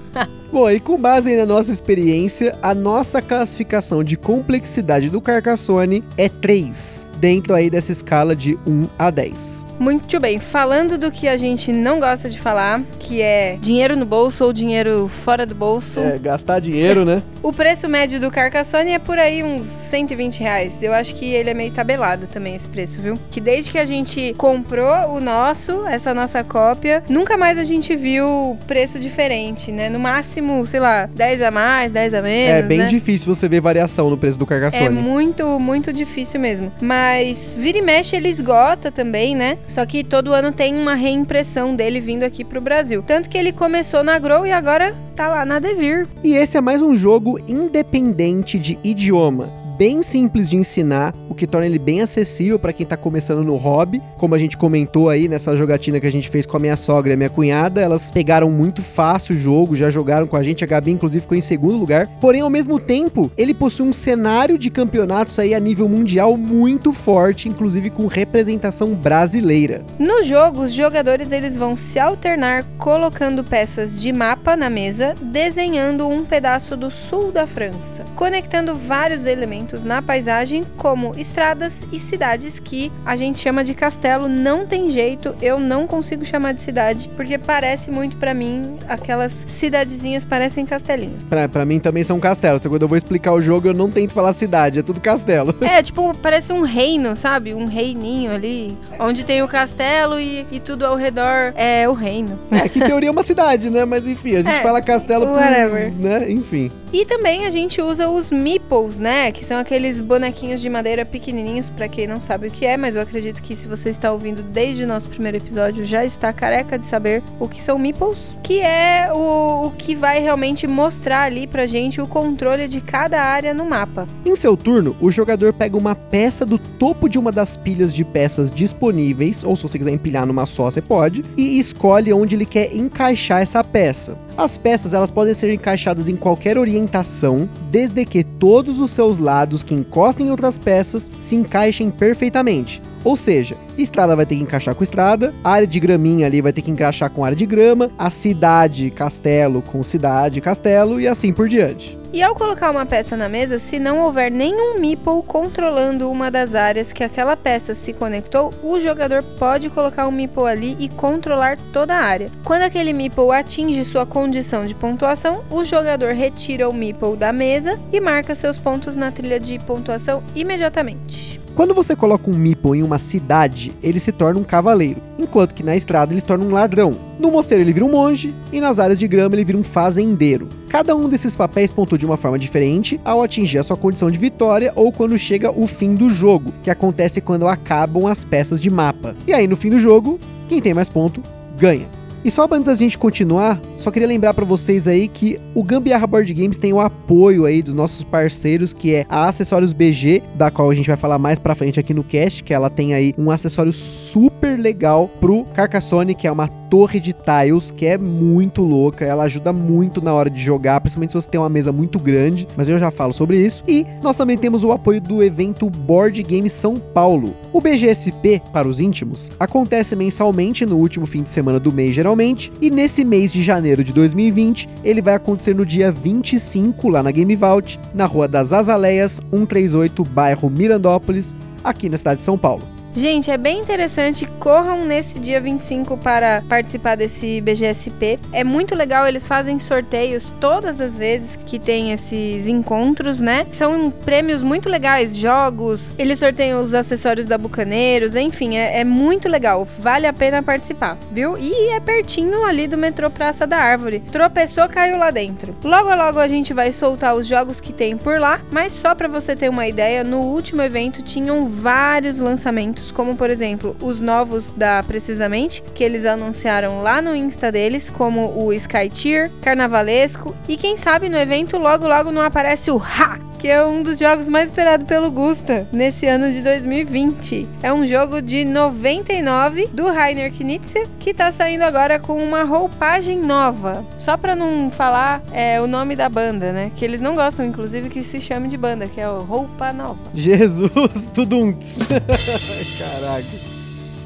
Bom, 0.53 0.69
e 0.69 0.79
com 0.79 1.01
base 1.01 1.31
aí 1.31 1.35
na 1.35 1.47
nossa 1.47 1.71
experiência, 1.71 2.55
a 2.61 2.75
nossa 2.75 3.23
classificação 3.23 4.03
de 4.03 4.15
complexidade 4.15 5.09
do 5.09 5.19
Carcassonne 5.19 6.03
é 6.15 6.29
3, 6.29 7.07
dentro 7.17 7.55
aí 7.55 7.71
dessa 7.71 7.91
escala 7.91 8.35
de 8.35 8.55
1 8.67 8.87
a 8.99 9.09
10. 9.09 9.65
Muito 9.79 10.19
bem, 10.19 10.37
falando 10.37 10.95
do 10.95 11.09
que 11.09 11.27
a 11.27 11.35
gente 11.37 11.73
não 11.73 11.99
gosta 11.99 12.29
de 12.29 12.39
falar, 12.39 12.83
que 12.99 13.19
é 13.19 13.57
dinheiro 13.59 13.97
no 13.97 14.05
bolso 14.05 14.45
ou 14.45 14.53
dinheiro 14.53 15.07
fora 15.07 15.43
do 15.43 15.55
bolso. 15.55 15.99
É, 15.99 16.19
gastar 16.19 16.59
dinheiro, 16.59 17.03
né? 17.03 17.23
O 17.41 17.51
preço 17.51 17.89
médio 17.89 18.19
do 18.19 18.29
Carcassonne 18.29 18.91
é 18.91 18.99
por 18.99 19.17
aí 19.17 19.43
uns 19.43 19.65
120 19.65 20.39
reais. 20.39 20.83
Eu 20.83 20.93
acho 20.93 21.15
que 21.15 21.25
ele 21.25 21.49
é 21.49 21.53
meio 21.53 21.71
tabelado 21.71 22.27
também 22.27 22.55
esse 22.55 22.67
preço, 22.67 23.01
viu? 23.01 23.17
Que 23.31 23.41
desde 23.41 23.71
que 23.71 23.79
a 23.79 23.85
gente 23.85 24.35
comprou 24.37 25.15
o 25.15 25.19
nosso, 25.19 25.87
essa 25.87 26.13
nossa 26.13 26.43
cópia, 26.43 27.03
nunca 27.09 27.35
mais 27.35 27.57
a 27.57 27.63
gente 27.63 27.95
viu 27.95 28.55
preço 28.67 28.99
diferente, 28.99 29.71
né? 29.71 29.89
No 29.89 29.99
máximo, 29.99 30.42
sei 30.65 30.79
lá, 30.79 31.05
10 31.05 31.41
a 31.41 31.51
mais, 31.51 31.91
10 31.91 32.13
a 32.13 32.21
menos, 32.21 32.51
é 32.51 32.61
bem 32.61 32.79
né? 32.79 32.85
difícil 32.85 33.33
você 33.33 33.47
ver 33.47 33.61
variação 33.61 34.09
no 34.09 34.17
preço 34.17 34.37
do 34.37 34.45
É 34.45 34.47
Carcassonne. 34.47 34.89
muito, 34.89 35.59
muito 35.59 35.91
difícil 35.93 36.39
mesmo. 36.39 36.71
Mas 36.81 37.57
vira 37.59 37.77
e 37.77 37.81
mexe 37.81 38.15
ele 38.15 38.29
esgota 38.29 38.91
também, 38.91 39.35
né? 39.35 39.57
Só 39.67 39.85
que 39.85 40.03
todo 40.03 40.33
ano 40.33 40.51
tem 40.51 40.75
uma 40.75 40.93
reimpressão 40.93 41.75
dele 41.75 41.99
vindo 41.99 42.23
aqui 42.23 42.43
pro 42.43 42.61
Brasil. 42.61 43.03
Tanto 43.05 43.29
que 43.29 43.37
ele 43.37 43.51
começou 43.51 44.03
na 44.03 44.19
Grow 44.19 44.45
e 44.45 44.51
agora 44.51 44.95
tá 45.15 45.27
lá 45.27 45.45
na 45.45 45.59
Devir. 45.59 46.07
E 46.23 46.35
esse 46.35 46.57
é 46.57 46.61
mais 46.61 46.81
um 46.81 46.95
jogo 46.95 47.39
independente 47.47 48.57
de 48.59 48.77
idioma. 48.83 49.62
Bem 49.77 50.03
simples 50.03 50.47
de 50.47 50.55
ensinar, 50.55 51.15
o 51.27 51.33
que 51.33 51.47
torna 51.47 51.65
ele 51.65 51.79
bem 51.79 51.99
acessível 51.99 52.59
para 52.59 52.71
quem 52.71 52.85
tá 52.85 52.95
começando 52.95 53.43
no 53.43 53.55
hobby. 53.55 53.99
Como 54.17 54.35
a 54.35 54.37
gente 54.37 54.55
comentou 54.55 55.09
aí 55.09 55.27
nessa 55.27 55.55
jogatina 55.55 55.99
que 55.99 56.05
a 56.05 56.11
gente 56.11 56.29
fez 56.29 56.45
com 56.45 56.57
a 56.57 56.59
minha 56.59 56.77
sogra 56.77 57.11
e 57.11 57.15
a 57.15 57.17
minha 57.17 57.29
cunhada, 57.29 57.81
elas 57.81 58.11
pegaram 58.11 58.51
muito 58.51 58.83
fácil 58.83 59.35
o 59.35 59.39
jogo, 59.39 59.75
já 59.75 59.89
jogaram 59.89 60.27
com 60.27 60.37
a 60.37 60.43
gente. 60.43 60.63
A 60.63 60.67
Gabi, 60.67 60.91
inclusive, 60.91 61.21
ficou 61.21 61.35
em 61.35 61.41
segundo 61.41 61.75
lugar. 61.75 62.07
Porém, 62.21 62.41
ao 62.41 62.51
mesmo 62.51 62.79
tempo, 62.79 63.31
ele 63.35 63.51
possui 63.51 63.87
um 63.87 63.93
cenário 63.93 64.59
de 64.59 64.69
campeonatos 64.69 65.39
aí 65.39 65.55
a 65.55 65.59
nível 65.59 65.89
mundial 65.89 66.37
muito 66.37 66.93
forte, 66.93 67.49
inclusive 67.49 67.89
com 67.89 68.05
representação 68.05 68.93
brasileira. 68.93 69.83
No 69.97 70.21
jogo, 70.21 70.61
os 70.61 70.73
jogadores 70.73 71.31
eles 71.31 71.57
vão 71.57 71.75
se 71.75 71.97
alternar 71.97 72.63
colocando 72.77 73.43
peças 73.43 73.99
de 73.99 74.13
mapa 74.13 74.55
na 74.55 74.69
mesa, 74.69 75.15
desenhando 75.19 76.07
um 76.07 76.23
pedaço 76.23 76.77
do 76.77 76.91
sul 76.91 77.31
da 77.31 77.47
França, 77.47 78.05
conectando 78.15 78.75
vários 78.75 79.25
elementos 79.25 79.62
na 79.83 80.01
paisagem, 80.01 80.63
como 80.77 81.13
estradas 81.17 81.85
e 81.91 81.99
cidades 81.99 82.59
que 82.59 82.91
a 83.05 83.15
gente 83.15 83.37
chama 83.39 83.63
de 83.63 83.73
castelo. 83.73 84.27
Não 84.27 84.65
tem 84.65 84.89
jeito, 84.89 85.35
eu 85.41 85.59
não 85.59 85.87
consigo 85.87 86.25
chamar 86.25 86.53
de 86.53 86.61
cidade, 86.61 87.09
porque 87.15 87.37
parece 87.37 87.89
muito 87.91 88.17
pra 88.17 88.33
mim 88.33 88.77
aquelas 88.87 89.31
cidadezinhas 89.47 90.25
parecem 90.25 90.65
castelinhos. 90.65 91.23
Pra, 91.23 91.47
pra 91.47 91.65
mim 91.65 91.79
também 91.79 92.03
são 92.03 92.19
castelos. 92.19 92.59
Então, 92.59 92.71
quando 92.71 92.81
eu 92.81 92.87
vou 92.87 92.97
explicar 92.97 93.31
o 93.33 93.39
jogo, 93.41 93.67
eu 93.69 93.73
não 93.73 93.89
tento 93.89 94.13
falar 94.13 94.33
cidade, 94.33 94.79
é 94.79 94.81
tudo 94.83 94.99
castelo. 94.99 95.53
É, 95.73 95.81
tipo, 95.81 96.15
parece 96.21 96.51
um 96.53 96.61
reino, 96.61 97.15
sabe? 97.15 97.53
Um 97.53 97.65
reininho 97.65 98.31
ali, 98.31 98.77
onde 98.99 99.25
tem 99.25 99.41
o 99.41 99.47
castelo 99.47 100.19
e, 100.19 100.45
e 100.51 100.59
tudo 100.59 100.85
ao 100.85 100.95
redor 100.95 101.53
é 101.55 101.87
o 101.89 101.93
reino. 101.93 102.37
É, 102.51 102.67
que 102.69 102.79
teoria 102.79 103.09
é 103.09 103.11
uma 103.11 103.23
cidade, 103.23 103.69
né? 103.69 103.85
Mas 103.85 104.05
enfim, 104.07 104.35
a 104.35 104.41
gente 104.43 104.59
É, 104.59 104.61
fala 104.61 104.81
castelo 104.81 105.25
por, 105.27 105.35
whatever. 105.37 105.91
né? 105.93 106.29
Enfim. 106.29 106.69
E 106.91 107.05
também 107.05 107.45
a 107.45 107.49
gente 107.49 107.81
usa 107.81 108.07
os 108.07 108.29
meeples, 108.29 108.99
né? 108.99 109.31
Que 109.31 109.43
são 109.43 109.52
São 109.53 109.59
aqueles 109.59 110.01
bonequinhos 110.01 110.61
de 110.61 110.67
madeira 110.67 111.05
pequenininhos, 111.05 111.69
para 111.69 111.87
quem 111.87 112.07
não 112.07 112.19
sabe 112.19 112.47
o 112.47 112.51
que 112.51 112.65
é, 112.65 112.75
mas 112.75 112.95
eu 112.95 113.01
acredito 113.03 113.39
que 113.39 113.55
se 113.55 113.67
você 113.67 113.91
está 113.91 114.11
ouvindo 114.11 114.41
desde 114.41 114.83
o 114.83 114.87
nosso 114.87 115.07
primeiro 115.07 115.37
episódio, 115.37 115.85
já 115.85 116.03
está 116.03 116.33
careca 116.33 116.75
de 116.75 116.83
saber 116.83 117.21
o 117.39 117.47
que 117.47 117.61
são 117.61 117.77
meeples, 117.77 118.17
que 118.41 118.59
é 118.59 119.13
o, 119.13 119.67
o 119.67 119.71
que 119.77 119.93
vai 119.93 120.17
realmente 120.17 120.65
mostrar 120.65 121.21
ali 121.25 121.45
pra 121.45 121.67
gente 121.67 122.01
o 122.01 122.07
controle 122.07 122.67
de 122.67 122.81
cada 122.81 123.21
área 123.21 123.53
no 123.53 123.63
mapa. 123.63 124.07
Em 124.25 124.35
seu 124.35 124.57
turno, 124.57 124.95
o 124.99 125.11
jogador 125.11 125.53
pega 125.53 125.77
uma 125.77 125.93
peça 125.93 126.47
do 126.47 126.57
topo 126.57 127.07
de 127.07 127.19
uma 127.19 127.31
das 127.31 127.55
pilhas 127.55 127.93
de 127.93 128.03
peças 128.03 128.49
disponíveis, 128.49 129.43
ou 129.43 129.55
se 129.55 129.61
você 129.61 129.77
quiser 129.77 129.91
empilhar 129.91 130.25
numa 130.25 130.47
só, 130.47 130.63
você 130.63 130.81
pode, 130.81 131.23
e 131.37 131.59
escolhe 131.59 132.11
onde 132.11 132.35
ele 132.35 132.47
quer 132.47 132.75
encaixar 132.75 133.43
essa 133.43 133.63
peça. 133.63 134.17
As 134.35 134.57
peças 134.57 134.93
elas 134.93 135.11
podem 135.11 135.33
ser 135.35 135.53
encaixadas 135.53 136.09
em 136.09 136.15
qualquer 136.15 136.57
orientação, 136.57 137.47
desde 137.69 138.03
que 138.03 138.23
todos 138.23 138.79
os 138.79 138.91
seus 138.91 139.19
lados 139.19 139.42
que 139.63 139.73
encostem 139.73 140.27
em 140.27 140.31
outras 140.31 140.57
peças 140.57 141.11
se 141.19 141.35
encaixem 141.35 141.89
perfeitamente. 141.89 142.81
Ou 143.03 143.15
seja, 143.15 143.57
estrada 143.77 144.15
vai 144.15 144.25
ter 144.25 144.35
que 144.35 144.43
encaixar 144.43 144.73
com 144.75 144.83
estrada, 144.83 145.33
área 145.43 145.67
de 145.67 145.79
graminha 145.79 146.25
ali 146.25 146.41
vai 146.41 146.53
ter 146.53 146.61
que 146.61 146.71
encaixar 146.71 147.09
com 147.09 147.25
área 147.25 147.35
de 147.35 147.45
grama, 147.45 147.91
a 147.97 148.09
cidade, 148.09 148.89
castelo 148.91 149.61
com 149.61 149.83
cidade, 149.83 150.39
castelo 150.41 150.99
e 150.99 151.07
assim 151.07 151.33
por 151.33 151.49
diante. 151.49 151.97
E 152.13 152.21
ao 152.21 152.35
colocar 152.35 152.69
uma 152.69 152.85
peça 152.85 153.17
na 153.17 153.27
mesa, 153.27 153.57
se 153.57 153.79
não 153.79 153.99
houver 153.99 154.29
nenhum 154.29 154.79
meeple 154.79 155.23
controlando 155.25 156.11
uma 156.11 156.29
das 156.29 156.53
áreas 156.53 156.93
que 156.93 157.03
aquela 157.03 157.35
peça 157.35 157.73
se 157.73 157.91
conectou, 157.91 158.53
o 158.61 158.79
jogador 158.79 159.23
pode 159.39 159.67
colocar 159.71 160.07
um 160.07 160.11
meeple 160.11 160.45
ali 160.45 160.77
e 160.79 160.89
controlar 160.89 161.57
toda 161.73 161.95
a 161.95 162.03
área. 162.03 162.29
Quando 162.43 162.61
aquele 162.61 162.93
meeple 162.93 163.31
atinge 163.31 163.83
sua 163.83 164.05
condição 164.05 164.63
de 164.63 164.75
pontuação, 164.75 165.43
o 165.49 165.65
jogador 165.65 166.13
retira 166.13 166.69
o 166.69 166.73
meeple 166.73 167.17
da 167.17 167.33
mesa 167.33 167.79
e 167.91 167.99
marca 167.99 168.35
seus 168.35 168.59
pontos 168.59 168.95
na 168.95 169.11
trilha 169.11 169.39
de 169.39 169.57
pontuação 169.57 170.21
imediatamente. 170.35 171.42
Quando 171.55 171.75
você 171.75 171.95
coloca 171.95 172.31
um 172.31 172.35
meeple 172.35 172.79
em 172.79 172.81
uma 172.83 172.97
cidade, 172.97 173.73
ele 173.83 173.99
se 173.99 174.11
torna 174.11 174.39
um 174.39 174.43
cavaleiro, 174.43 174.99
enquanto 175.19 175.53
que 175.53 175.61
na 175.61 175.75
estrada 175.75 176.11
ele 176.11 176.19
se 176.19 176.25
torna 176.25 176.43
um 176.43 176.51
ladrão. 176.51 176.97
No 177.19 177.29
mosteiro 177.29 177.63
ele 177.63 177.71
vira 177.71 177.85
um 177.85 177.91
monge 177.91 178.33
e 178.51 178.59
nas 178.59 178.79
áreas 178.79 178.97
de 178.97 179.07
grama 179.07 179.35
ele 179.35 179.45
vira 179.45 179.57
um 179.57 179.63
fazendeiro. 179.63 180.49
Cada 180.67 180.95
um 180.95 181.07
desses 181.07 181.35
papéis 181.35 181.71
pontua 181.71 181.95
de 181.95 182.07
uma 182.07 182.17
forma 182.17 182.39
diferente 182.39 182.99
ao 183.05 183.21
atingir 183.21 183.59
a 183.59 183.63
sua 183.63 183.77
condição 183.77 184.09
de 184.09 184.17
vitória 184.17 184.73
ou 184.75 184.91
quando 184.91 185.15
chega 185.15 185.51
o 185.51 185.67
fim 185.67 185.93
do 185.93 186.09
jogo, 186.09 186.51
que 186.63 186.71
acontece 186.71 187.21
quando 187.21 187.47
acabam 187.47 188.07
as 188.07 188.25
peças 188.25 188.59
de 188.59 188.71
mapa. 188.71 189.15
E 189.27 189.33
aí 189.33 189.45
no 189.45 189.55
fim 189.55 189.69
do 189.69 189.79
jogo, 189.79 190.19
quem 190.49 190.59
tem 190.59 190.73
mais 190.73 190.89
ponto 190.89 191.21
ganha. 191.55 191.87
E 192.25 192.31
só 192.31 192.47
antes 192.49 192.65
da 192.65 192.75
gente 192.75 192.97
continuar, 192.97 193.59
só 193.75 193.91
queria 193.91 194.07
lembrar 194.07 194.33
para 194.33 194.45
vocês 194.45 194.87
aí 194.87 195.09
que 195.09 195.37
o 195.53 195.61
Gambiarra 195.61 196.07
Board 196.07 196.33
Games 196.33 196.57
tem 196.57 196.71
o 196.71 196.79
apoio 196.79 197.43
aí 197.43 197.61
dos 197.61 197.73
nossos 197.73 198.01
parceiros, 198.01 198.71
que 198.73 198.95
é 198.95 199.05
a 199.09 199.27
Acessórios 199.27 199.73
BG, 199.73 200.23
da 200.35 200.49
qual 200.49 200.69
a 200.69 200.73
gente 200.73 200.87
vai 200.87 200.95
falar 200.95 201.19
mais 201.19 201.37
pra 201.37 201.53
frente 201.53 201.81
aqui 201.81 201.93
no 201.93 202.01
cast, 202.01 202.41
que 202.41 202.53
ela 202.53 202.69
tem 202.69 202.93
aí 202.93 203.13
um 203.17 203.29
acessório 203.29 203.73
super 203.73 204.57
legal 204.57 205.09
pro 205.19 205.43
Carcassonne, 205.53 206.15
que 206.15 206.25
é 206.25 206.31
uma 206.31 206.47
torre 206.73 206.99
de 206.99 207.13
tiles, 207.13 207.69
que 207.69 207.85
é 207.85 207.99
muito 207.99 208.63
louca, 208.63 209.05
ela 209.05 209.25
ajuda 209.25 209.53
muito 209.53 210.01
na 210.01 210.11
hora 210.11 210.27
de 210.27 210.41
jogar, 210.41 210.81
principalmente 210.81 211.11
se 211.11 211.21
você 211.21 211.29
tem 211.29 211.39
uma 211.39 211.47
mesa 211.47 211.71
muito 211.71 211.99
grande, 211.99 212.47
mas 212.57 212.67
eu 212.67 212.79
já 212.79 212.89
falo 212.89 213.13
sobre 213.13 213.37
isso. 213.37 213.63
E 213.67 213.85
nós 214.01 214.17
também 214.17 214.35
temos 214.35 214.63
o 214.63 214.71
apoio 214.71 214.99
do 214.99 215.21
evento 215.21 215.69
Board 215.69 216.23
Game 216.23 216.49
São 216.49 216.77
Paulo. 216.77 217.35
O 217.53 217.61
BGSP, 217.61 218.41
para 218.51 218.67
os 218.67 218.79
íntimos, 218.79 219.29
acontece 219.39 219.95
mensalmente 219.95 220.65
no 220.65 220.77
último 220.77 221.05
fim 221.05 221.21
de 221.21 221.29
semana 221.29 221.59
do 221.59 221.71
mês, 221.71 221.93
geralmente, 221.93 222.51
e 222.59 222.71
nesse 222.71 223.05
mês 223.05 223.31
de 223.31 223.43
janeiro 223.43 223.83
de 223.83 223.93
2020, 223.93 224.67
ele 224.83 224.99
vai 224.99 225.13
acontecer 225.13 225.53
no 225.53 225.67
dia 225.67 225.91
25 225.91 226.89
lá 226.89 227.03
na 227.03 227.11
Game 227.11 227.35
Vault, 227.35 227.79
na 227.93 228.07
Rua 228.07 228.27
das 228.27 228.51
Azaleias, 228.51 229.21
138, 229.29 230.03
bairro 230.05 230.49
Mirandópolis, 230.49 231.35
aqui 231.63 231.87
na 231.87 231.97
cidade 231.97 232.17
de 232.17 232.23
São 232.23 232.35
Paulo. 232.35 232.72
Gente, 232.95 233.31
é 233.31 233.37
bem 233.37 233.59
interessante. 233.59 234.27
Corram 234.39 234.83
nesse 234.83 235.19
dia 235.19 235.41
25 235.41 235.97
para 235.97 236.43
participar 236.47 236.95
desse 236.95 237.41
BGSP. 237.41 238.19
É 238.31 238.43
muito 238.43 238.75
legal, 238.75 239.07
eles 239.07 239.25
fazem 239.25 239.57
sorteios 239.57 240.31
todas 240.39 240.79
as 240.79 240.95
vezes 240.97 241.35
que 241.47 241.57
tem 241.57 241.91
esses 241.91 242.47
encontros, 242.47 243.19
né? 243.19 243.47
São 243.51 243.89
prêmios 243.89 244.43
muito 244.43 244.69
legais, 244.69 245.15
jogos, 245.15 245.91
eles 245.97 246.19
sorteiam 246.19 246.61
os 246.61 246.73
acessórios 246.73 247.25
da 247.25 247.37
Bucaneiros, 247.37 248.15
enfim, 248.15 248.57
é, 248.57 248.79
é 248.79 248.83
muito 248.83 249.27
legal. 249.27 249.67
Vale 249.79 250.05
a 250.05 250.13
pena 250.13 250.43
participar, 250.43 250.97
viu? 251.11 251.35
E 251.37 251.69
é 251.69 251.79
pertinho 251.79 252.45
ali 252.45 252.67
do 252.67 252.77
metrô 252.77 253.09
Praça 253.09 253.47
da 253.47 253.57
Árvore. 253.57 254.01
Tropeçou, 254.11 254.69
caiu 254.69 254.97
lá 254.97 255.09
dentro. 255.09 255.55
Logo 255.63 255.93
logo 255.95 256.19
a 256.19 256.27
gente 256.27 256.53
vai 256.53 256.71
soltar 256.71 257.15
os 257.15 257.25
jogos 257.25 257.59
que 257.59 257.73
tem 257.73 257.97
por 257.97 258.19
lá, 258.19 258.39
mas 258.51 258.71
só 258.71 258.93
para 258.93 259.07
você 259.07 259.35
ter 259.35 259.49
uma 259.49 259.67
ideia, 259.67 260.03
no 260.03 260.19
último 260.19 260.61
evento 260.61 261.01
tinham 261.01 261.47
vários 261.47 262.19
lançamentos 262.19 262.82
como 262.91 263.15
por 263.15 263.29
exemplo 263.29 263.75
os 263.81 263.99
novos 263.99 264.51
da 264.51 264.83
Precisamente, 264.83 265.63
que 265.73 265.83
eles 265.83 266.05
anunciaram 266.05 266.81
lá 266.81 267.01
no 267.01 267.15
Insta 267.15 267.51
deles, 267.51 267.89
como 267.89 268.37
o 268.37 268.53
Sky 268.53 268.89
Tier, 268.89 269.31
Carnavalesco, 269.41 270.35
e 270.47 270.57
quem 270.57 270.77
sabe 270.77 271.09
no 271.09 271.17
evento 271.17 271.57
logo 271.57 271.87
logo 271.87 272.11
não 272.11 272.21
aparece 272.21 272.69
o 272.69 272.77
Ha! 272.77 273.32
Que 273.43 273.49
é 273.49 273.61
um 273.61 273.83
dos 273.83 273.99
jogos 273.99 274.29
mais 274.29 274.45
esperados 274.45 274.87
pelo 274.87 275.11
Gusta 275.11 275.67
nesse 275.69 276.05
ano 276.05 276.31
de 276.31 276.39
2020. 276.41 277.45
É 277.61 277.73
um 277.73 277.85
jogo 277.85 278.21
de 278.21 278.45
99 278.45 279.67
do 279.67 279.85
Rainer 279.87 280.31
Knizia 280.31 280.87
que 280.97 281.13
tá 281.13 281.29
saindo 281.29 281.63
agora 281.63 281.99
com 281.99 282.15
uma 282.23 282.45
roupagem 282.45 283.19
nova. 283.19 283.85
Só 283.97 284.15
pra 284.15 284.33
não 284.33 284.71
falar 284.71 285.21
é, 285.33 285.59
o 285.59 285.67
nome 285.67 285.93
da 285.93 286.07
banda, 286.07 286.53
né? 286.53 286.71
Que 286.77 286.85
eles 286.85 287.01
não 287.01 287.15
gostam, 287.15 287.45
inclusive, 287.45 287.89
que 287.89 288.01
se 288.01 288.21
chame 288.21 288.47
de 288.47 288.55
banda, 288.55 288.87
que 288.87 289.01
é 289.01 289.09
o 289.09 289.19
Roupa 289.19 289.73
Nova. 289.73 289.99
Jesus, 290.13 291.09
tudunts. 291.13 291.79
Caraca. 292.79 293.52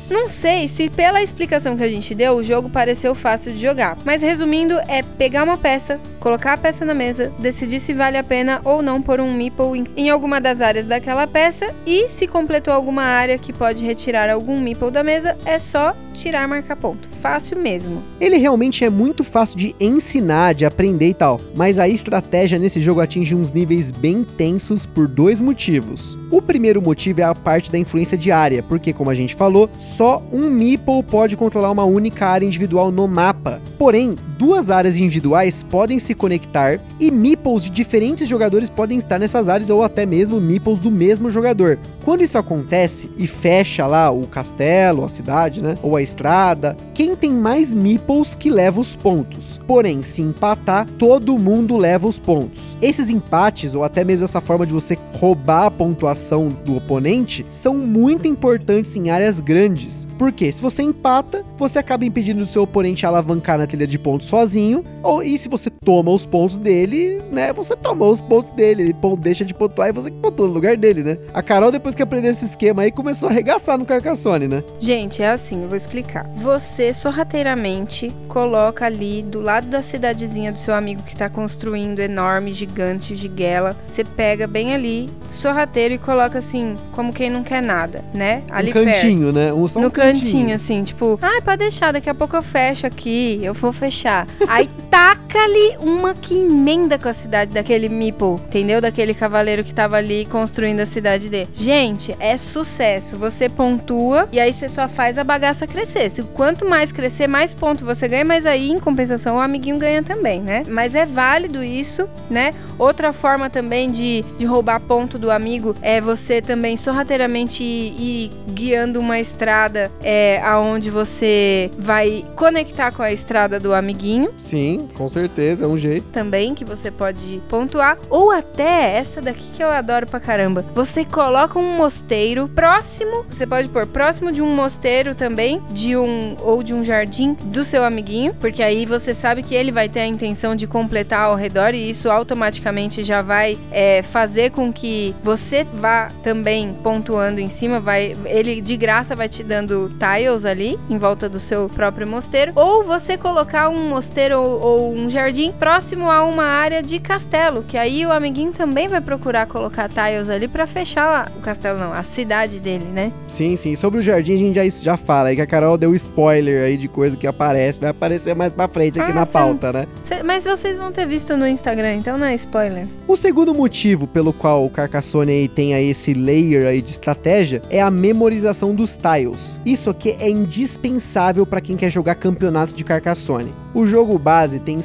Não 0.10 0.28
sei 0.30 0.70
se 0.70 0.90
pela 0.90 1.22
explicação 1.22 1.76
que 1.76 1.84
a 1.84 1.90
gente 1.90 2.16
deu, 2.16 2.36
o 2.36 2.44
jogo 2.44 2.70
pareceu 2.70 3.14
fácil 3.14 3.52
de 3.52 3.62
jogar, 3.62 3.98
mas 4.06 4.22
resumindo, 4.22 4.76
é 4.88 5.04
pegar 5.04 5.44
uma 5.44 5.58
peça, 5.58 6.00
colocar 6.22 6.54
a 6.54 6.58
peça 6.58 6.86
na 6.86 6.94
mesa, 6.94 7.32
decidir 7.40 7.82
se 7.82 7.94
vale 7.94 8.18
a 8.18 8.24
pena 8.24 8.62
ou 8.64 8.82
não 8.82 9.02
pôr 9.02 9.20
um 9.20 9.34
meeple 9.34 9.84
em 9.98 10.10
alguma 10.10 10.40
das 10.40 10.62
áreas 10.62 10.86
daquela 10.86 11.28
peça 11.28 11.74
e 11.86 12.08
se 12.08 12.26
completou 12.26 12.74
alguma 12.74 13.04
área 13.04 13.38
que 13.38 13.52
pode 13.52 13.84
retirar 13.86 14.30
algum 14.30 14.60
meeple 14.60 14.92
da 14.92 15.04
mesa, 15.04 15.38
é 15.46 15.60
só 15.60 15.94
tirar 16.14 16.48
marcar 16.48 16.76
ponto. 16.76 17.08
Fácil 17.22 17.60
mesmo. 17.60 18.02
Ele 18.20 18.38
realmente 18.38 18.86
é 18.86 18.90
muito 18.90 19.24
fácil 19.24 19.58
de 19.58 19.76
ensinar, 19.80 20.54
de 20.54 20.66
aprender 20.66 21.10
e 21.10 21.14
tal, 21.14 21.40
mas 21.56 21.80
a 21.80 21.88
estratégia 21.88 22.58
nesse 22.58 22.80
jogo 22.80 23.02
atinge 23.02 23.36
uns 23.36 23.52
níveis 23.52 23.92
bem 23.92 24.24
tensos 24.24 24.86
por 24.86 25.08
dois 25.08 25.42
motivos. 25.42 26.18
O 26.32 26.42
primeiro 26.42 26.82
motivo 26.82 27.22
é 27.22 27.24
a 27.24 27.36
parte 27.36 27.72
da 27.72 27.78
influência 27.78 28.18
diária, 28.18 28.64
porque 28.64 28.94
como 28.94 29.10
a 29.10 29.16
gente 29.16 29.36
falou, 29.36 29.70
só 29.98 30.22
um 30.32 30.48
meeple 30.48 31.02
pode 31.02 31.36
controlar 31.36 31.72
uma 31.72 31.84
única 31.84 32.28
área 32.28 32.46
individual 32.46 32.92
no 32.92 33.08
mapa. 33.08 33.60
Porém, 33.80 34.16
duas 34.38 34.70
áreas 34.70 34.98
individuais 34.98 35.64
podem 35.64 36.00
se 36.00 36.14
conectar 36.14 36.80
e 37.00 37.10
meeples 37.12 37.64
de 37.64 37.72
diferentes 37.72 38.28
jogadores 38.28 38.70
podem 38.70 38.98
estar 38.98 39.20
nessas 39.20 39.50
áreas 39.50 39.70
ou 39.70 39.84
até 39.84 40.06
mesmo 40.06 40.40
meeples 40.40 40.80
do 40.80 40.92
mesmo 40.92 41.30
jogador. 41.30 41.80
Quando 42.04 42.22
isso 42.22 42.38
acontece 42.38 43.12
e 43.18 43.28
fecha 43.28 43.86
lá 43.86 44.10
o 44.12 44.26
castelo, 44.28 45.04
a 45.04 45.10
cidade, 45.10 45.62
né, 45.62 45.76
ou 45.82 45.96
a 45.96 46.02
estrada, 46.02 46.78
quem 46.94 47.16
tem 47.16 47.34
mais 47.34 47.74
meeples 47.74 48.36
que 48.36 48.50
leva 48.50 48.80
os 48.80 48.96
pontos. 48.96 49.60
Porém, 49.68 50.02
se 50.02 50.22
empatar, 50.22 50.88
todo 50.98 51.38
mundo 51.38 51.76
leva 51.76 52.08
os 52.08 52.20
pontos. 52.20 52.78
Esses 52.82 53.10
empates 53.10 53.76
ou 53.76 53.84
até 53.84 54.04
mesmo 54.04 54.26
essa 54.26 54.40
forma 54.40 54.66
de 54.66 54.74
você 54.74 54.98
roubar 55.14 55.66
a 55.66 55.72
pontuação 55.72 56.50
do 56.50 56.78
oponente 56.78 57.46
são 57.50 57.76
muito 57.78 58.28
importantes 58.28 58.96
em 58.96 59.10
áreas 59.10 59.40
grandes. 59.40 60.08
Porque 60.18 60.52
se 60.52 60.62
você 60.62 60.84
empata, 60.84 61.44
você 61.58 61.80
acaba 61.80 62.06
impedindo 62.06 62.42
o 62.42 62.46
seu 62.46 62.64
oponente 62.64 63.06
alavancar 63.06 63.58
na 63.58 63.68
trilha 63.68 63.88
de 63.88 63.98
pontos 63.98 64.27
sozinho, 64.28 64.84
ou 65.02 65.24
e 65.24 65.38
se 65.38 65.50
você 65.50 65.70
toma 65.88 66.12
os 66.12 66.26
pontos 66.26 66.58
dele, 66.58 67.22
né, 67.32 67.54
você 67.54 67.74
tomou 67.74 68.12
os 68.12 68.20
pontos 68.20 68.52
dele, 68.52 68.84
ele 68.84 68.96
deixa 69.20 69.46
de 69.46 69.54
pontuar 69.54 69.88
e 69.88 69.94
você 69.94 70.12
que 70.12 70.18
pontua 70.18 70.46
no 70.46 70.54
lugar 70.54 70.76
dele, 70.76 71.02
né? 71.02 71.18
A 71.34 71.42
Carol 71.42 71.72
depois 71.72 71.96
que 71.96 72.04
aprendeu 72.04 72.30
esse 72.30 72.44
esquema 72.44 72.82
aí 72.82 72.92
começou 72.92 73.30
a 73.30 73.32
arregaçar 73.32 73.78
no 73.78 73.86
Carcassone, 73.86 74.50
né? 74.50 74.62
Gente, 74.82 75.24
é 75.24 75.30
assim, 75.30 75.62
eu 75.62 75.70
vou 75.70 75.78
explicar. 75.78 76.30
Você 76.36 76.94
sorrateiramente 76.94 78.14
coloca 78.28 78.86
ali 78.86 79.22
do 79.22 79.40
lado 79.40 79.68
da 79.68 79.82
cidadezinha 79.82 80.52
do 80.52 80.58
seu 80.58 80.74
amigo 80.74 81.04
que 81.04 81.16
tá 81.16 81.30
construindo 81.30 82.00
enorme, 82.00 82.52
gigante, 82.52 83.16
giguela, 83.16 83.74
você 83.88 84.04
pega 84.04 84.46
bem 84.46 84.74
ali, 84.74 85.10
sorrateiro 85.32 85.94
e 85.94 85.98
coloca 85.98 86.40
assim, 86.40 86.76
como 86.92 87.14
quem 87.14 87.30
não 87.30 87.44
quer 87.44 87.62
nada, 87.62 88.04
né? 88.14 88.44
Ali 88.52 88.72
um 88.72 88.74
cantinho, 88.74 89.34
perto. 89.34 89.36
né? 89.36 89.54
Um, 89.54 89.66
só 89.70 89.80
no 89.80 89.88
um 89.88 89.90
cantinho. 89.90 90.24
cantinho, 90.26 90.56
assim, 90.56 90.84
tipo, 90.84 91.18
ah, 91.22 91.42
pode 91.42 91.60
deixar, 91.60 91.94
daqui 91.94 92.10
a 92.10 92.14
pouco 92.14 92.36
eu 92.36 92.42
fecho 92.42 92.86
aqui, 92.86 93.40
eu 93.42 93.54
vou 93.54 93.72
fechar. 93.72 94.28
Aí 94.50 94.70
taca 94.92 95.40
ali 95.40 95.77
uma 95.80 96.14
que 96.14 96.34
emenda 96.34 96.98
com 96.98 97.10
a 97.10 97.14
cidade 97.14 97.54
daquele 97.54 97.90
Meeple, 97.90 98.36
entendeu? 98.48 98.82
Daquele 98.82 99.14
cavaleiro 99.14 99.64
que 99.64 99.74
tava 99.74 99.98
ali 99.98 100.26
construindo 100.26 100.80
a 100.80 100.86
cidade 100.86 101.30
dele. 101.30 101.50
Gente, 101.54 102.16
é 102.20 102.38
sucesso. 102.38 103.18
Você 103.18 103.50
pontua 103.50 104.28
e 104.32 104.40
aí 104.40 104.54
você 104.54 104.70
só 104.70 104.88
faz 104.88 105.18
a 105.18 105.24
bagaça 105.24 105.68
crescer. 105.68 106.10
Se 106.10 106.24
quanto 106.24 106.68
mais 106.68 106.92
crescer, 106.92 107.28
mais 107.28 107.54
ponto 107.54 107.86
você 107.86 108.08
ganha, 108.08 108.26
mas 108.26 108.46
aí 108.46 108.70
em 108.70 108.80
compensação 108.80 109.38
o 109.38 109.40
amiguinho 109.40 109.78
ganha 109.78 110.04
também, 110.04 110.42
né? 110.42 110.64
Mas 110.68 110.96
é 110.96 111.06
válido 111.06 111.64
isso, 111.64 112.08
né? 112.30 112.54
Outra 112.78 113.12
forma 113.12 113.50
também 113.50 113.90
de, 113.92 114.24
de 114.38 114.46
roubar 114.46 114.80
ponto 114.80 115.18
do 115.18 115.32
amigo 115.32 115.74
é 115.82 116.00
você 116.00 116.42
também 116.42 116.78
sorrateiramente 116.78 117.64
ir, 117.64 117.96
ir 118.00 118.32
guiando 118.52 119.00
uma 119.00 119.20
estrada 119.20 119.92
é, 120.02 120.42
aonde 120.44 120.90
você 120.90 121.72
vai 121.78 122.24
conectar 122.36 122.92
com 122.92 123.02
a 123.02 123.12
estrada 123.12 123.60
do 123.60 123.74
amiguinho. 123.74 124.32
Sim, 124.38 124.88
com 124.96 125.10
certeza, 125.10 125.67
é 125.68 125.70
um 125.70 125.78
jeito. 125.78 126.08
Também 126.12 126.56
que 126.56 126.66
você 126.66 126.90
pode 126.90 127.42
pontuar. 127.50 127.98
Ou 128.10 128.32
até 128.32 128.98
essa 128.98 129.22
daqui 129.22 129.44
que 129.54 129.64
eu 129.64 129.70
adoro 129.70 130.08
pra 130.08 130.20
caramba. 130.20 130.66
Você 130.74 131.04
coloca 131.04 131.60
um 131.60 131.78
mosteiro 131.78 132.48
próximo. 132.48 133.26
Você 133.30 133.46
pode 133.46 133.70
pôr 133.70 133.86
próximo 133.86 134.32
de 134.32 134.42
um 134.42 134.56
mosteiro 134.56 135.14
também, 135.14 135.62
de 135.72 135.96
um 135.96 136.36
ou 136.42 136.64
de 136.64 136.74
um 136.74 136.84
jardim 136.84 137.34
do 137.34 137.64
seu 137.64 137.84
amiguinho, 137.84 138.34
porque 138.40 138.64
aí 138.64 138.86
você 138.86 139.14
sabe 139.14 139.44
que 139.44 139.54
ele 139.54 139.72
vai 139.72 139.90
ter 139.90 140.02
a 140.02 140.08
intenção 140.08 140.56
de 140.56 140.66
completar 140.66 141.22
ao 141.22 141.36
redor 141.36 141.74
e 141.74 141.90
isso 141.90 142.10
automaticamente 142.10 143.04
já 143.04 143.22
vai 143.22 143.58
é, 143.72 144.02
fazer 144.02 144.52
com 144.52 144.72
que 144.72 145.14
você 145.22 145.66
vá 145.74 146.10
também 146.24 146.74
pontuando 146.84 147.40
em 147.40 147.50
cima. 147.50 147.80
Vai, 147.80 148.16
ele 148.26 148.62
de 148.62 148.78
graça 148.78 149.16
vai 149.16 149.28
te 149.28 149.44
dando 149.44 149.92
tiles 150.00 150.46
ali 150.46 150.80
em 150.90 150.98
volta 150.98 151.28
do 151.28 151.40
seu 151.40 151.68
próprio 151.70 152.08
mosteiro. 152.08 152.54
Ou 152.56 152.84
você 152.84 153.18
colocar 153.18 153.70
um 153.70 153.90
mosteiro 153.90 154.40
ou, 154.40 154.62
ou 154.62 154.94
um 154.94 155.10
jardim 155.10 155.52
próximo 155.60 156.10
a 156.10 156.24
uma 156.24 156.46
área 156.46 156.82
de 156.82 157.00
castelo, 157.00 157.64
que 157.64 157.78
aí 157.78 158.06
o 158.06 158.12
amiguinho 158.12 158.52
também 158.52 158.88
vai 158.88 159.02
procurar 159.02 159.46
colocar 159.48 159.90
tiles 159.90 160.30
ali 160.30 160.48
para 160.48 160.66
fechar 160.68 161.32
o 161.38 161.42
castelo, 161.42 161.80
não, 161.80 161.92
a 161.94 162.04
cidade 162.04 162.60
dele, 162.60 162.86
né? 162.86 163.12
Sim, 163.28 163.56
sim. 163.56 163.76
Sobre 163.76 164.00
o 164.00 164.02
jardim 164.02 164.36
a 164.36 164.38
gente 164.38 164.56
já, 164.56 164.84
já 164.84 164.98
fala 164.98 165.30
aí 165.30 165.36
que 165.36 165.42
a 165.42 165.48
Carol 165.48 165.78
deu 165.78 165.94
spoiler 165.96 166.64
aí 166.64 166.78
de 166.78 166.88
coisa 166.88 167.16
que 167.18 167.26
aparece, 167.28 167.80
vai 167.80 167.90
aparecer 167.90 168.36
mais 168.36 168.52
pra 168.52 168.68
frente 168.68 169.00
aqui 169.00 169.12
Ah, 169.12 169.16
na 169.16 169.26
sim. 169.26 169.32
pauta, 169.34 169.74
né? 169.74 169.88
Cê- 170.04 170.24
mas 170.24 170.44
vocês 170.44 170.78
vão 170.78 170.92
ter 170.92 171.06
visto 171.08 171.36
no 171.36 171.48
Instagram, 171.48 171.96
então 171.96 172.18
não 172.18 172.26
é 172.28 172.36
spoiler. 172.36 172.88
O 173.08 173.16
segundo 173.18 173.54
motivo 173.54 174.06
pelo 174.08 174.32
qual 174.34 174.66
o 174.66 174.70
Carcassonne 174.70 175.32
aí 175.32 175.48
tem 175.48 175.74
aí 175.74 175.90
esse 175.90 176.14
layer 176.14 176.68
aí 176.68 176.82
de 176.82 176.92
estratégia 176.92 177.62
é 177.70 177.82
a 177.82 177.90
memorização 177.90 178.76
dos 178.76 178.96
tiles. 178.98 179.60
Isso 179.66 179.90
aqui 179.90 180.16
é 180.20 180.30
indispensável 180.30 181.46
para 181.46 181.62
quem 181.62 181.76
quer 181.78 181.90
jogar 181.90 182.16
campeonato 182.16 182.74
de 182.74 182.84
Carcassonne. 182.84 183.54
O 183.74 183.86
jogo 183.86 184.18
base 184.18 184.60
tem 184.60 184.82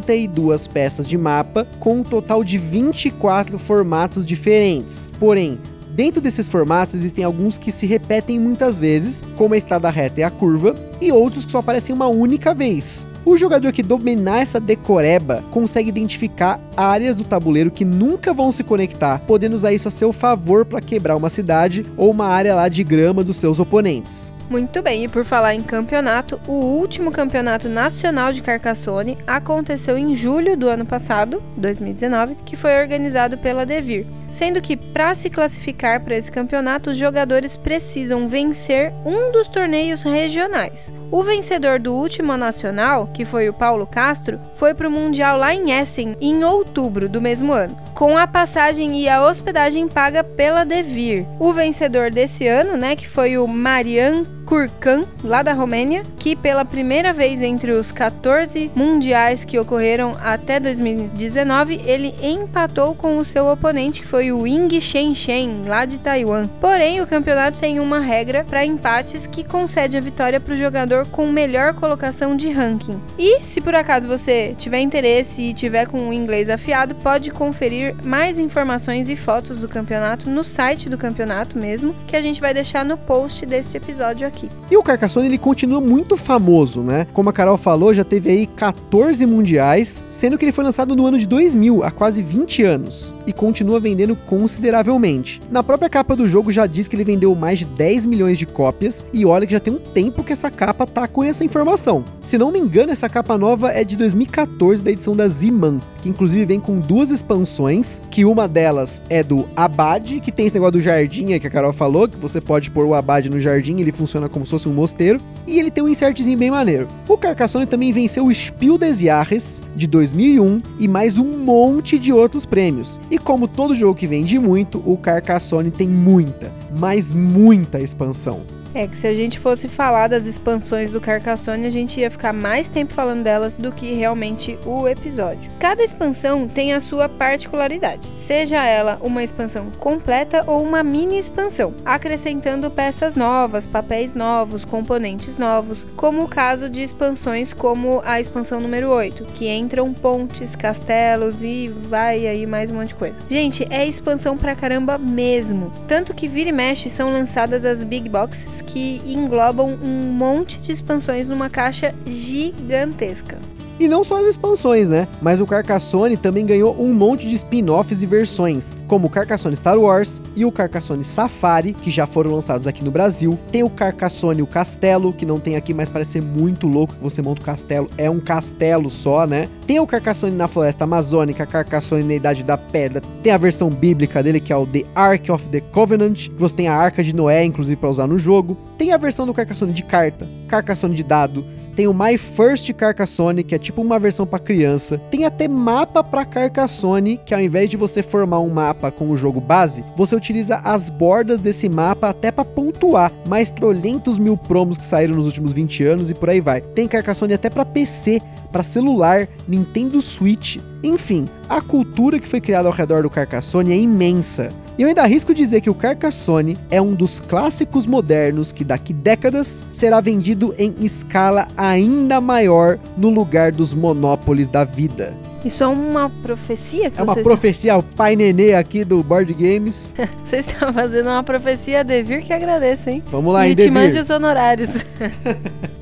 72 0.00 0.66
peças 0.66 1.06
de 1.06 1.18
mapa 1.18 1.66
com 1.78 1.96
um 1.96 2.02
total 2.02 2.42
de 2.42 2.56
24 2.56 3.58
formatos 3.58 4.24
diferentes. 4.24 5.10
Porém, 5.18 5.58
Dentro 5.94 6.22
desses 6.22 6.48
formatos 6.48 6.94
existem 6.94 7.22
alguns 7.22 7.58
que 7.58 7.70
se 7.70 7.84
repetem 7.84 8.40
muitas 8.40 8.78
vezes, 8.78 9.22
como 9.36 9.52
a 9.52 9.58
estrada 9.58 9.90
reta 9.90 10.20
e 10.20 10.24
a 10.24 10.30
curva, 10.30 10.74
e 11.02 11.12
outros 11.12 11.44
que 11.44 11.52
só 11.52 11.58
aparecem 11.58 11.94
uma 11.94 12.06
única 12.06 12.54
vez. 12.54 13.06
O 13.26 13.36
jogador 13.36 13.72
que 13.72 13.82
dominar 13.82 14.40
essa 14.40 14.58
decoreba 14.58 15.44
consegue 15.50 15.90
identificar 15.90 16.58
áreas 16.74 17.14
do 17.14 17.24
tabuleiro 17.24 17.70
que 17.70 17.84
nunca 17.84 18.32
vão 18.32 18.50
se 18.50 18.64
conectar, 18.64 19.20
podendo 19.26 19.54
usar 19.54 19.72
isso 19.72 19.86
a 19.86 19.90
seu 19.90 20.12
favor 20.12 20.64
para 20.64 20.80
quebrar 20.80 21.14
uma 21.14 21.28
cidade 21.28 21.84
ou 21.96 22.10
uma 22.10 22.26
área 22.26 22.54
lá 22.54 22.68
de 22.68 22.82
grama 22.82 23.22
dos 23.22 23.36
seus 23.36 23.60
oponentes. 23.60 24.34
Muito 24.48 24.82
bem, 24.82 25.04
e 25.04 25.08
por 25.08 25.24
falar 25.24 25.54
em 25.54 25.62
campeonato, 25.62 26.40
o 26.48 26.52
último 26.52 27.12
campeonato 27.12 27.68
nacional 27.68 28.32
de 28.32 28.40
Carcassonne 28.40 29.18
aconteceu 29.26 29.98
em 29.98 30.14
julho 30.14 30.56
do 30.56 30.68
ano 30.68 30.86
passado, 30.86 31.42
2019, 31.56 32.36
que 32.46 32.56
foi 32.56 32.80
organizado 32.80 33.36
pela 33.36 33.66
Devir. 33.66 34.06
Sendo 34.32 34.62
que, 34.62 34.76
para 34.76 35.14
se 35.14 35.28
classificar 35.28 36.00
para 36.00 36.16
esse 36.16 36.32
campeonato, 36.32 36.90
os 36.90 36.96
jogadores 36.96 37.56
precisam 37.56 38.26
vencer 38.26 38.92
um 39.04 39.30
dos 39.30 39.46
torneios 39.46 40.02
regionais. 40.02 40.90
O 41.12 41.22
vencedor 41.22 41.78
do 41.78 41.92
último 41.92 42.38
nacional, 42.38 43.06
que 43.12 43.26
foi 43.26 43.46
o 43.46 43.52
Paulo 43.52 43.86
Castro, 43.86 44.40
foi 44.54 44.72
para 44.72 44.88
o 44.88 44.90
Mundial 44.90 45.36
lá 45.36 45.54
em 45.54 45.70
Essen 45.70 46.16
em 46.18 46.42
outubro 46.42 47.06
do 47.06 47.20
mesmo 47.20 47.52
ano, 47.52 47.76
com 47.94 48.16
a 48.16 48.26
passagem 48.26 48.98
e 48.98 49.10
a 49.10 49.22
hospedagem 49.22 49.86
paga 49.88 50.24
pela 50.24 50.64
Devir. 50.64 51.26
O 51.38 51.52
vencedor 51.52 52.10
desse 52.10 52.46
ano, 52.46 52.78
né, 52.78 52.96
que 52.96 53.06
foi 53.06 53.36
o 53.36 53.46
Marian 53.46 54.24
Kurkan, 54.46 55.04
lá 55.22 55.42
da 55.42 55.52
Romênia, 55.52 56.02
que 56.18 56.34
pela 56.34 56.64
primeira 56.64 57.12
vez 57.12 57.40
entre 57.40 57.72
os 57.72 57.92
14 57.92 58.70
mundiais 58.74 59.44
que 59.44 59.58
ocorreram 59.58 60.16
até 60.22 60.58
2019, 60.58 61.80
ele 61.86 62.14
empatou 62.22 62.94
com 62.94 63.18
o 63.18 63.24
seu 63.24 63.46
oponente, 63.46 64.00
que 64.02 64.06
foi 64.06 64.32
o 64.32 64.46
Ying 64.46 64.80
Shenshen, 64.80 65.64
lá 65.66 65.84
de 65.84 65.98
Taiwan. 65.98 66.48
Porém, 66.60 67.00
o 67.00 67.06
campeonato 67.06 67.60
tem 67.60 67.80
uma 67.80 68.00
regra 68.00 68.44
para 68.44 68.64
empates 68.64 69.26
que 69.26 69.44
concede 69.44 69.96
a 69.96 70.00
vitória 70.00 70.40
para 70.40 70.54
o 70.54 70.58
jogador 70.58 71.01
com 71.06 71.26
melhor 71.26 71.74
colocação 71.74 72.36
de 72.36 72.50
ranking. 72.50 73.00
E 73.18 73.42
se 73.42 73.60
por 73.60 73.74
acaso 73.74 74.08
você 74.08 74.54
tiver 74.58 74.80
interesse 74.80 75.42
e 75.42 75.54
tiver 75.54 75.86
com 75.86 76.08
o 76.08 76.12
inglês 76.12 76.48
afiado, 76.48 76.94
pode 76.94 77.30
conferir 77.30 77.94
mais 78.04 78.38
informações 78.38 79.08
e 79.08 79.16
fotos 79.16 79.60
do 79.60 79.68
campeonato 79.68 80.28
no 80.28 80.44
site 80.44 80.88
do 80.88 80.98
campeonato 80.98 81.58
mesmo, 81.58 81.94
que 82.06 82.16
a 82.16 82.22
gente 82.22 82.40
vai 82.40 82.54
deixar 82.54 82.84
no 82.84 82.96
post 82.96 83.46
deste 83.46 83.76
episódio 83.76 84.26
aqui. 84.26 84.48
E 84.70 84.76
o 84.76 84.82
Carcassonne 84.82 85.26
ele 85.26 85.38
continua 85.38 85.80
muito 85.80 86.16
famoso, 86.16 86.82
né? 86.82 87.06
Como 87.12 87.28
a 87.28 87.32
Carol 87.32 87.56
falou, 87.56 87.92
já 87.92 88.04
teve 88.04 88.30
aí 88.30 88.46
14 88.46 89.24
mundiais, 89.26 90.02
sendo 90.10 90.38
que 90.38 90.44
ele 90.44 90.52
foi 90.52 90.64
lançado 90.64 90.96
no 90.96 91.06
ano 91.06 91.18
de 91.18 91.26
2000, 91.26 91.82
há 91.84 91.90
quase 91.90 92.22
20 92.22 92.62
anos, 92.62 93.14
e 93.26 93.32
continua 93.32 93.80
vendendo 93.80 94.16
consideravelmente. 94.16 95.40
Na 95.50 95.62
própria 95.62 95.88
capa 95.88 96.16
do 96.16 96.28
jogo 96.28 96.50
já 96.50 96.66
diz 96.66 96.88
que 96.88 96.96
ele 96.96 97.04
vendeu 97.04 97.34
mais 97.34 97.60
de 97.60 97.66
10 97.66 98.06
milhões 98.06 98.38
de 98.38 98.46
cópias, 98.46 99.06
e 99.12 99.24
olha 99.24 99.46
que 99.46 99.52
já 99.52 99.60
tem 99.60 99.72
um 99.72 99.78
tempo 99.78 100.24
que 100.24 100.32
essa 100.32 100.50
capa 100.50 100.86
tá 100.92 101.08
com 101.08 101.24
essa 101.24 101.44
informação. 101.44 102.04
Se 102.22 102.38
não 102.38 102.52
me 102.52 102.58
engano, 102.58 102.92
essa 102.92 103.08
capa 103.08 103.36
nova 103.38 103.70
é 103.70 103.82
de 103.82 103.96
2014 103.96 104.82
da 104.82 104.90
edição 104.90 105.16
da 105.16 105.26
Z-Man, 105.26 105.80
que 106.00 106.08
inclusive 106.08 106.44
vem 106.44 106.60
com 106.60 106.78
duas 106.78 107.10
expansões, 107.10 108.00
que 108.10 108.24
uma 108.24 108.46
delas 108.46 109.02
é 109.08 109.22
do 109.22 109.46
Abade, 109.56 110.20
que 110.20 110.30
tem 110.30 110.46
esse 110.46 110.54
negócio 110.54 110.72
do 110.72 110.80
jardim 110.80 111.32
aí 111.32 111.40
que 111.40 111.46
a 111.46 111.50
Carol 111.50 111.72
falou, 111.72 112.06
que 112.06 112.16
você 112.16 112.40
pode 112.40 112.70
pôr 112.70 112.84
o 112.84 112.94
Abade 112.94 113.30
no 113.30 113.40
jardim, 113.40 113.80
ele 113.80 113.92
funciona 113.92 114.28
como 114.28 114.44
se 114.44 114.50
fosse 114.50 114.68
um 114.68 114.74
mosteiro, 114.74 115.20
e 115.46 115.58
ele 115.58 115.70
tem 115.70 115.82
um 115.82 115.88
insertzinho 115.88 116.38
bem 116.38 116.50
maneiro. 116.50 116.86
O 117.08 117.16
Carcassonne 117.16 117.66
também 117.66 117.92
venceu 117.92 118.26
o 118.26 118.34
Spiel 118.34 118.78
des 118.78 119.00
Jahres 119.00 119.62
de 119.74 119.86
2001 119.86 120.62
e 120.78 120.86
mais 120.86 121.18
um 121.18 121.38
monte 121.38 121.98
de 121.98 122.12
outros 122.12 122.44
prêmios. 122.44 123.00
E 123.10 123.18
como 123.18 123.48
todo 123.48 123.74
jogo 123.74 123.98
que 123.98 124.06
vende 124.06 124.38
muito, 124.38 124.82
o 124.84 124.96
Carcassonne 124.96 125.70
tem 125.70 125.88
muita, 125.88 126.52
mas 126.76 127.12
muita 127.12 127.80
expansão. 127.80 128.42
É 128.74 128.86
que 128.86 128.96
se 128.96 129.06
a 129.06 129.14
gente 129.14 129.38
fosse 129.38 129.68
falar 129.68 130.08
das 130.08 130.24
expansões 130.24 130.90
do 130.90 131.00
Carcassonne, 131.00 131.66
a 131.66 131.70
gente 131.70 132.00
ia 132.00 132.10
ficar 132.10 132.32
mais 132.32 132.68
tempo 132.68 132.94
falando 132.94 133.22
delas 133.22 133.54
do 133.54 133.70
que 133.70 133.92
realmente 133.92 134.58
o 134.64 134.88
episódio. 134.88 135.50
Cada 135.60 135.84
expansão 135.84 136.48
tem 136.48 136.72
a 136.72 136.80
sua 136.80 137.06
particularidade, 137.06 138.06
seja 138.06 138.64
ela 138.64 138.98
uma 139.02 139.22
expansão 139.22 139.70
completa 139.78 140.42
ou 140.46 140.62
uma 140.62 140.82
mini 140.82 141.18
expansão, 141.18 141.74
acrescentando 141.84 142.70
peças 142.70 143.14
novas, 143.14 143.66
papéis 143.66 144.14
novos, 144.14 144.64
componentes 144.64 145.36
novos, 145.36 145.86
como 145.94 146.24
o 146.24 146.28
caso 146.28 146.70
de 146.70 146.82
expansões 146.82 147.52
como 147.52 148.00
a 148.06 148.20
expansão 148.20 148.58
número 148.58 148.88
8, 148.88 149.24
que 149.34 149.50
entram 149.50 149.92
pontes, 149.92 150.56
castelos 150.56 151.44
e 151.44 151.68
vai 151.68 152.26
aí 152.26 152.46
mais 152.46 152.70
um 152.70 152.76
monte 152.76 152.88
de 152.88 152.94
coisa. 152.94 153.20
Gente, 153.28 153.66
é 153.70 153.86
expansão 153.86 154.36
pra 154.38 154.56
caramba 154.56 154.96
mesmo. 154.96 155.70
Tanto 155.86 156.14
que 156.14 156.26
vira 156.26 156.48
e 156.48 156.52
mexe 156.52 156.88
são 156.88 157.10
lançadas 157.10 157.66
as 157.66 157.84
Big 157.84 158.08
Boxes 158.08 158.61
que 158.62 159.00
englobam 159.06 159.78
um 159.82 160.12
monte 160.12 160.60
de 160.60 160.72
expansões 160.72 161.28
numa 161.28 161.48
caixa 161.48 161.94
gigantesca. 162.06 163.38
E 163.78 163.88
não 163.88 164.04
só 164.04 164.20
as 164.20 164.26
expansões, 164.26 164.88
né? 164.88 165.08
Mas 165.20 165.40
o 165.40 165.46
Carcassonne 165.46 166.16
também 166.16 166.46
ganhou 166.46 166.76
um 166.78 166.92
monte 166.92 167.26
de 167.26 167.34
spin-offs 167.34 168.02
e 168.02 168.06
versões, 168.06 168.76
como 168.86 169.06
o 169.06 169.10
Carcassonne 169.10 169.56
Star 169.56 169.78
Wars 169.78 170.22
e 170.36 170.44
o 170.44 170.52
Carcassonne 170.52 171.04
Safari, 171.04 171.72
que 171.72 171.90
já 171.90 172.06
foram 172.06 172.32
lançados 172.32 172.66
aqui 172.66 172.84
no 172.84 172.90
Brasil. 172.90 173.38
Tem 173.50 173.62
o 173.62 173.70
Carcassonne 173.70 174.42
o 174.42 174.46
Castelo, 174.46 175.12
que 175.12 175.26
não 175.26 175.40
tem 175.40 175.56
aqui, 175.56 175.74
mas 175.74 175.88
parece 175.88 176.12
ser 176.12 176.22
muito 176.22 176.66
louco 176.66 176.94
que 176.94 177.02
você 177.02 177.20
monta 177.22 177.42
o 177.42 177.44
castelo. 177.44 177.88
É 177.96 178.08
um 178.08 178.20
castelo 178.20 178.90
só, 178.90 179.26
né? 179.26 179.48
Tem 179.66 179.80
o 179.80 179.86
Carcassonne 179.86 180.36
na 180.36 180.48
Floresta 180.48 180.84
Amazônica, 180.84 181.46
Carcassonne 181.46 182.04
na 182.04 182.14
Idade 182.14 182.44
da 182.44 182.58
Pedra. 182.58 183.02
Tem 183.22 183.32
a 183.32 183.38
versão 183.38 183.70
bíblica 183.70 184.22
dele, 184.22 184.40
que 184.40 184.52
é 184.52 184.56
o 184.56 184.66
The 184.66 184.84
Ark 184.94 185.30
of 185.30 185.48
the 185.48 185.60
Covenant, 185.60 186.28
que 186.28 186.36
você 186.36 186.54
tem 186.54 186.68
a 186.68 186.74
Arca 186.74 187.02
de 187.02 187.14
Noé, 187.14 187.44
inclusive, 187.44 187.76
para 187.76 187.90
usar 187.90 188.06
no 188.06 188.18
jogo. 188.18 188.56
Tem 188.76 188.92
a 188.92 188.96
versão 188.96 189.26
do 189.26 189.34
Carcassonne 189.34 189.72
de 189.72 189.82
carta, 189.82 190.28
Carcassonne 190.48 190.94
de 190.94 191.02
dado, 191.02 191.44
Tem 191.74 191.86
o 191.86 191.94
My 191.94 192.18
First 192.18 192.72
Carcassonne, 192.74 193.42
que 193.42 193.54
é 193.54 193.58
tipo 193.58 193.80
uma 193.80 193.98
versão 193.98 194.26
para 194.26 194.38
criança. 194.38 194.98
Tem 195.10 195.24
até 195.24 195.48
mapa 195.48 196.04
para 196.04 196.24
Carcassonne, 196.24 197.20
que 197.24 197.34
ao 197.34 197.40
invés 197.40 197.70
de 197.70 197.76
você 197.76 198.02
formar 198.02 198.40
um 198.40 198.50
mapa 198.50 198.90
com 198.90 199.10
o 199.10 199.16
jogo 199.16 199.40
base, 199.40 199.84
você 199.96 200.14
utiliza 200.14 200.56
as 200.58 200.88
bordas 200.88 201.40
desse 201.40 201.68
mapa 201.68 202.08
até 202.08 202.30
para 202.30 202.44
pontuar. 202.44 203.12
Mais 203.26 203.50
trolentos 203.50 204.18
mil 204.18 204.36
promos 204.36 204.76
que 204.76 204.84
saíram 204.84 205.14
nos 205.14 205.26
últimos 205.26 205.52
20 205.52 205.84
anos 205.84 206.10
e 206.10 206.14
por 206.14 206.30
aí 206.30 206.40
vai. 206.40 206.60
Tem 206.60 206.88
Carcassonne 206.88 207.34
até 207.34 207.48
para 207.48 207.64
PC, 207.64 208.20
para 208.50 208.62
celular, 208.62 209.28
Nintendo 209.48 210.00
Switch. 210.00 210.58
Enfim, 210.82 211.26
a 211.48 211.60
cultura 211.60 212.18
que 212.18 212.26
foi 212.28 212.40
criada 212.40 212.68
ao 212.68 212.74
redor 212.74 213.02
do 213.02 213.10
Carcassonne 213.10 213.72
é 213.72 213.76
imensa. 213.76 214.50
E 214.78 214.82
eu 214.82 214.88
ainda 214.88 215.02
arrisco 215.02 215.34
dizer 215.34 215.60
que 215.60 215.70
o 215.70 215.74
Carcassonne 215.74 216.56
é 216.70 216.80
um 216.80 216.94
dos 216.94 217.20
clássicos 217.20 217.86
modernos 217.86 218.50
que 218.50 218.64
daqui 218.64 218.92
décadas 218.92 219.62
será 219.72 220.00
vendido 220.00 220.54
em 220.58 220.74
escala 220.80 221.46
ainda 221.56 222.20
maior 222.20 222.78
no 222.96 223.10
lugar 223.10 223.52
dos 223.52 223.74
monopólios 223.74 224.48
da 224.48 224.64
vida. 224.64 225.14
Isso 225.44 225.62
é 225.62 225.66
uma 225.66 226.08
profecia 226.08 226.90
que 226.90 226.98
É 226.98 227.02
uma 227.02 227.14
vocês... 227.14 227.24
profecia, 227.24 227.76
o 227.76 227.82
pai 227.82 228.16
nenê 228.16 228.54
aqui 228.54 228.84
do 228.84 229.02
Board 229.02 229.34
Games. 229.34 229.94
Vocês 230.24 230.46
estão 230.46 230.72
fazendo 230.72 231.06
uma 231.08 231.22
profecia 231.22 231.82
Devir 231.84 232.22
que 232.22 232.32
agradeço, 232.32 232.88
hein? 232.88 233.02
Vamos 233.10 233.32
lá, 233.32 233.46
e 233.46 233.50
hein, 233.50 233.56
te 233.56 233.68
mande 233.70 233.88
Devir? 233.88 234.02
os 234.02 234.10
honorários. 234.10 234.84